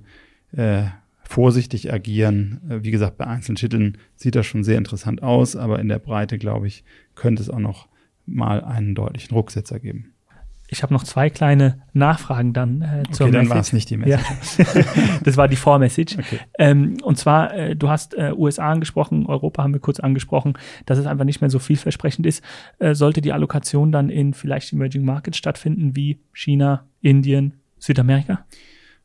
äh, 0.52 0.84
vorsichtig 1.22 1.92
agieren. 1.92 2.60
Äh, 2.68 2.84
wie 2.84 2.90
gesagt, 2.90 3.16
bei 3.16 3.26
einzelnen 3.26 3.56
Titeln 3.56 3.98
sieht 4.14 4.34
das 4.34 4.46
schon 4.46 4.64
sehr 4.64 4.78
interessant 4.78 5.22
aus, 5.22 5.56
aber 5.56 5.78
in 5.78 5.88
der 5.88 5.98
Breite, 5.98 6.38
glaube 6.38 6.66
ich, 6.66 6.84
könnte 7.14 7.42
es 7.42 7.50
auch 7.50 7.58
noch 7.58 7.88
mal 8.26 8.62
einen 8.64 8.94
deutlichen 8.94 9.34
Rucksetzer 9.34 9.80
geben. 9.80 10.13
Ich 10.74 10.82
habe 10.82 10.92
noch 10.92 11.04
zwei 11.04 11.30
kleine 11.30 11.82
Nachfragen 11.92 12.52
dann 12.52 12.82
äh, 12.82 13.02
zur 13.12 13.26
okay, 13.26 13.36
dann 13.36 13.48
war 13.48 13.58
es 13.58 13.72
nicht 13.72 13.88
die 13.90 13.96
Message. 13.96 14.58
Ja. 14.58 14.82
das 15.22 15.36
war 15.36 15.46
die 15.46 15.54
Vormessage. 15.54 16.16
Okay. 16.18 16.40
Ähm, 16.58 16.96
und 17.04 17.16
zwar, 17.16 17.54
äh, 17.54 17.76
du 17.76 17.88
hast 17.88 18.14
äh, 18.14 18.32
USA 18.36 18.72
angesprochen, 18.72 19.26
Europa 19.26 19.62
haben 19.62 19.72
wir 19.72 19.80
kurz 19.80 20.00
angesprochen, 20.00 20.54
dass 20.84 20.98
es 20.98 21.06
einfach 21.06 21.24
nicht 21.24 21.40
mehr 21.40 21.50
so 21.50 21.60
vielversprechend 21.60 22.26
ist. 22.26 22.42
Äh, 22.80 22.94
sollte 22.94 23.20
die 23.20 23.32
Allokation 23.32 23.92
dann 23.92 24.10
in 24.10 24.34
vielleicht 24.34 24.72
Emerging 24.72 25.04
Markets 25.04 25.38
stattfinden, 25.38 25.94
wie 25.94 26.18
China, 26.32 26.86
Indien, 27.00 27.54
Südamerika? 27.78 28.44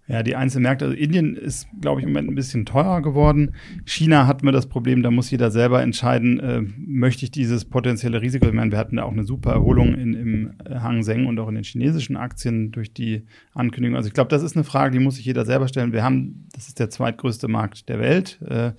Ja, 0.09 0.23
die 0.23 0.35
einzelnen 0.35 0.63
Märkte. 0.63 0.85
Also 0.85 0.97
Indien 0.97 1.35
ist, 1.35 1.67
glaube 1.81 2.01
ich, 2.01 2.07
im 2.07 2.13
Moment 2.13 2.29
ein 2.29 2.35
bisschen 2.35 2.65
teurer 2.65 3.03
geworden. 3.03 3.53
China 3.85 4.25
hat 4.25 4.41
mir 4.41 4.51
das 4.51 4.65
Problem, 4.65 5.03
da 5.03 5.11
muss 5.11 5.29
jeder 5.29 5.51
selber 5.51 5.83
entscheiden, 5.83 6.39
äh, 6.39 6.61
möchte 6.77 7.25
ich 7.25 7.31
dieses 7.31 7.65
potenzielle 7.65 8.19
Risiko. 8.19 8.47
Ich 8.47 8.53
meine, 8.53 8.71
wir 8.71 8.79
hatten 8.79 8.95
da 8.95 9.03
auch 9.03 9.11
eine 9.11 9.23
super 9.23 9.51
Erholung 9.51 9.93
in, 9.93 10.13
im 10.15 10.53
Hang 10.67 11.03
Seng 11.03 11.27
und 11.27 11.37
auch 11.39 11.47
in 11.47 11.55
den 11.55 11.63
chinesischen 11.63 12.17
Aktien 12.17 12.71
durch 12.71 12.91
die 12.91 13.27
Ankündigung. 13.53 13.95
Also 13.95 14.07
ich 14.07 14.15
glaube, 14.15 14.31
das 14.31 14.41
ist 14.41 14.55
eine 14.55 14.63
Frage, 14.63 14.97
die 14.97 15.03
muss 15.03 15.17
sich 15.17 15.25
jeder 15.25 15.45
selber 15.45 15.67
stellen. 15.67 15.93
Wir 15.93 16.03
haben, 16.03 16.47
das 16.53 16.67
ist 16.67 16.79
der 16.79 16.89
zweitgrößte 16.89 17.47
Markt 17.47 17.87
der 17.87 17.99
Welt. 17.99 18.41
Äh, 18.41 18.71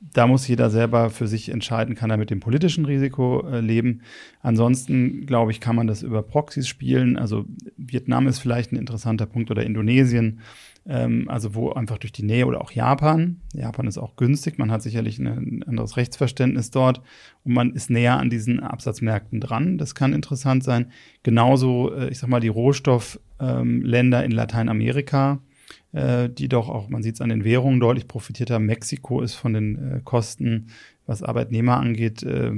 da 0.00 0.26
muss 0.26 0.46
jeder 0.46 0.70
selber 0.70 1.10
für 1.10 1.26
sich 1.26 1.48
entscheiden, 1.48 1.96
kann 1.96 2.10
er 2.10 2.16
mit 2.16 2.30
dem 2.30 2.38
politischen 2.40 2.84
Risiko 2.84 3.44
äh, 3.48 3.60
leben. 3.60 4.02
Ansonsten, 4.42 5.26
glaube 5.26 5.50
ich, 5.50 5.60
kann 5.60 5.74
man 5.74 5.88
das 5.88 6.02
über 6.02 6.22
Proxys 6.22 6.68
spielen. 6.68 7.16
Also 7.16 7.46
Vietnam 7.76 8.28
ist 8.28 8.38
vielleicht 8.38 8.72
ein 8.72 8.76
interessanter 8.76 9.26
Punkt 9.26 9.50
oder 9.50 9.64
Indonesien, 9.64 10.40
ähm, 10.86 11.28
also 11.28 11.56
wo 11.56 11.72
einfach 11.72 11.98
durch 11.98 12.12
die 12.12 12.22
Nähe 12.22 12.46
oder 12.46 12.60
auch 12.60 12.70
Japan. 12.70 13.40
Japan 13.52 13.88
ist 13.88 13.98
auch 13.98 14.14
günstig, 14.14 14.56
man 14.56 14.70
hat 14.70 14.82
sicherlich 14.82 15.18
ein 15.18 15.64
anderes 15.64 15.96
Rechtsverständnis 15.96 16.70
dort 16.70 17.02
und 17.42 17.54
man 17.54 17.72
ist 17.72 17.90
näher 17.90 18.18
an 18.18 18.30
diesen 18.30 18.60
Absatzmärkten 18.60 19.40
dran. 19.40 19.78
Das 19.78 19.96
kann 19.96 20.12
interessant 20.12 20.62
sein. 20.62 20.92
Genauso, 21.24 21.92
äh, 21.92 22.08
ich 22.08 22.20
sag 22.20 22.28
mal, 22.28 22.40
die 22.40 22.48
Rohstoffländer 22.48 24.20
ähm, 24.20 24.30
in 24.30 24.30
Lateinamerika 24.30 25.40
die 25.92 26.48
doch 26.48 26.68
auch, 26.68 26.88
man 26.90 27.02
sieht 27.02 27.14
es 27.14 27.20
an 27.22 27.30
den 27.30 27.44
Währungen, 27.44 27.80
deutlich 27.80 28.06
profitiert 28.06 28.50
haben. 28.50 28.66
Mexiko 28.66 29.22
ist 29.22 29.34
von 29.34 29.54
den 29.54 29.76
äh, 29.76 30.00
Kosten, 30.04 30.68
was 31.06 31.22
Arbeitnehmer 31.22 31.78
angeht, 31.78 32.22
äh, 32.22 32.52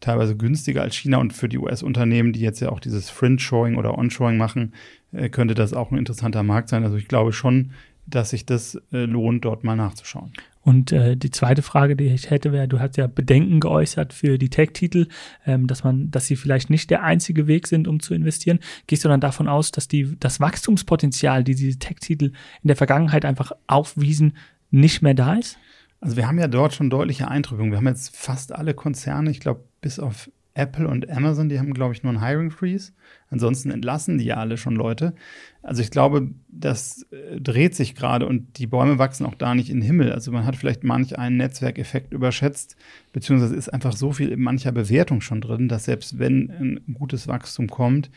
teilweise 0.00 0.36
günstiger 0.36 0.82
als 0.82 0.94
China 0.94 1.18
und 1.18 1.32
für 1.32 1.48
die 1.48 1.58
US-Unternehmen, 1.58 2.32
die 2.32 2.40
jetzt 2.40 2.60
ja 2.60 2.68
auch 2.68 2.80
dieses 2.80 3.08
Fringe-Shoring 3.08 3.76
oder 3.76 3.96
Onshoring 3.96 4.36
machen, 4.36 4.74
äh, 5.12 5.30
könnte 5.30 5.54
das 5.54 5.72
auch 5.72 5.90
ein 5.90 5.98
interessanter 5.98 6.42
Markt 6.42 6.68
sein. 6.68 6.84
Also 6.84 6.96
ich 6.96 7.08
glaube 7.08 7.32
schon, 7.32 7.72
dass 8.06 8.30
sich 8.30 8.44
das 8.44 8.74
äh, 8.92 9.06
lohnt, 9.06 9.44
dort 9.44 9.64
mal 9.64 9.76
nachzuschauen. 9.76 10.32
Und 10.64 10.92
äh, 10.92 11.14
die 11.14 11.30
zweite 11.30 11.60
Frage, 11.60 11.94
die 11.94 12.06
ich 12.06 12.30
hätte, 12.30 12.50
wäre, 12.50 12.66
du 12.66 12.80
hast 12.80 12.96
ja 12.96 13.06
Bedenken 13.06 13.60
geäußert 13.60 14.14
für 14.14 14.38
die 14.38 14.48
Tech-Titel, 14.48 15.08
ähm, 15.44 15.66
dass 15.66 15.84
man, 15.84 16.10
dass 16.10 16.26
sie 16.26 16.36
vielleicht 16.36 16.70
nicht 16.70 16.88
der 16.88 17.02
einzige 17.02 17.46
Weg 17.46 17.66
sind, 17.66 17.86
um 17.86 18.00
zu 18.00 18.14
investieren. 18.14 18.58
Gehst 18.86 19.04
du 19.04 19.08
dann 19.08 19.20
davon 19.20 19.46
aus, 19.46 19.72
dass 19.72 19.88
die 19.88 20.18
das 20.18 20.40
Wachstumspotenzial, 20.40 21.44
die 21.44 21.54
diese 21.54 21.78
Tech-Titel 21.78 22.32
in 22.62 22.68
der 22.68 22.76
Vergangenheit 22.76 23.26
einfach 23.26 23.52
aufwiesen, 23.66 24.38
nicht 24.70 25.02
mehr 25.02 25.14
da 25.14 25.34
ist? 25.34 25.58
Also 26.00 26.16
wir 26.16 26.26
haben 26.26 26.38
ja 26.38 26.48
dort 26.48 26.72
schon 26.72 26.88
deutliche 26.88 27.28
Eindrückungen. 27.28 27.70
Wir 27.70 27.78
haben 27.78 27.86
jetzt 27.86 28.16
fast 28.16 28.54
alle 28.54 28.72
Konzerne, 28.72 29.30
ich 29.30 29.40
glaube, 29.40 29.64
bis 29.82 29.98
auf 29.98 30.30
Apple 30.54 30.86
und 30.86 31.10
Amazon, 31.10 31.48
die 31.48 31.58
haben, 31.58 31.74
glaube 31.74 31.94
ich, 31.94 32.04
nur 32.04 32.12
einen 32.12 32.24
Hiring 32.24 32.50
Freeze. 32.52 32.92
Ansonsten 33.28 33.72
entlassen 33.72 34.18
die 34.18 34.24
ja 34.24 34.36
alle 34.36 34.56
schon 34.56 34.76
Leute. 34.76 35.14
Also 35.62 35.82
ich 35.82 35.90
glaube, 35.90 36.30
das 36.48 37.06
äh, 37.10 37.40
dreht 37.40 37.74
sich 37.74 37.96
gerade 37.96 38.26
und 38.26 38.58
die 38.58 38.68
Bäume 38.68 38.98
wachsen 38.98 39.26
auch 39.26 39.34
da 39.34 39.54
nicht 39.54 39.68
in 39.68 39.78
den 39.78 39.86
Himmel. 39.86 40.12
Also 40.12 40.30
man 40.30 40.46
hat 40.46 40.54
vielleicht 40.54 40.84
manch 40.84 41.18
einen 41.18 41.36
Netzwerkeffekt 41.36 42.12
überschätzt, 42.12 42.76
beziehungsweise 43.12 43.56
ist 43.56 43.68
einfach 43.68 43.96
so 43.96 44.12
viel 44.12 44.30
in 44.30 44.40
mancher 44.40 44.70
Bewertung 44.70 45.20
schon 45.20 45.40
drin, 45.40 45.68
dass 45.68 45.84
selbst 45.84 46.20
wenn 46.20 46.50
ein 46.50 46.94
gutes 46.94 47.26
Wachstum 47.26 47.68
kommt, 47.68 48.10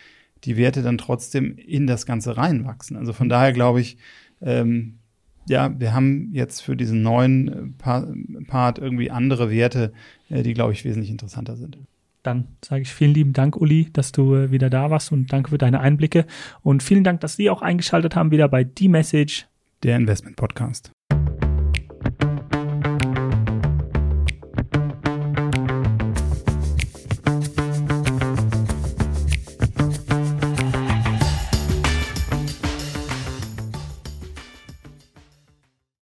die 0.43 0.57
Werte 0.57 0.83
dann 0.83 0.99
trotzdem 0.99 1.57
in 1.57 1.87
das 1.87 2.05
Ganze 2.05 2.37
reinwachsen. 2.37 2.97
Also 2.97 3.13
von 3.13 3.29
daher 3.29 3.51
glaube 3.51 3.81
ich, 3.81 3.97
ähm, 4.41 4.99
ja, 5.49 5.79
wir 5.79 5.93
haben 5.93 6.29
jetzt 6.33 6.61
für 6.61 6.75
diesen 6.75 7.01
neuen 7.01 7.75
äh, 7.83 8.43
Part 8.45 8.77
irgendwie 8.77 9.09
andere 9.09 9.49
Werte, 9.49 9.93
äh, 10.29 10.43
die, 10.43 10.53
glaube 10.53 10.73
ich, 10.73 10.85
wesentlich 10.85 11.09
interessanter 11.09 11.55
sind. 11.55 11.79
Dann 12.27 12.49
sage 12.61 12.81
ich 12.81 12.89
vielen 12.89 13.13
lieben 13.13 13.31
Dank, 13.31 13.55
Uli, 13.55 13.87
dass 13.93 14.11
du 14.11 14.35
äh, 14.35 14.51
wieder 14.51 14.69
da 14.69 14.91
warst 14.91 15.13
und 15.13 15.31
danke 15.31 15.51
für 15.51 15.57
deine 15.57 15.79
Einblicke. 15.79 16.25
Und 16.61 16.83
vielen 16.83 17.05
Dank, 17.05 17.21
dass 17.21 17.37
Sie 17.37 17.49
auch 17.49 17.61
eingeschaltet 17.61 18.17
haben, 18.17 18.31
wieder 18.31 18.49
bei 18.49 18.69
The 18.77 18.89
Message, 18.89 19.47
der 19.81 19.95
Investment 19.95 20.35
Podcast. 20.35 20.96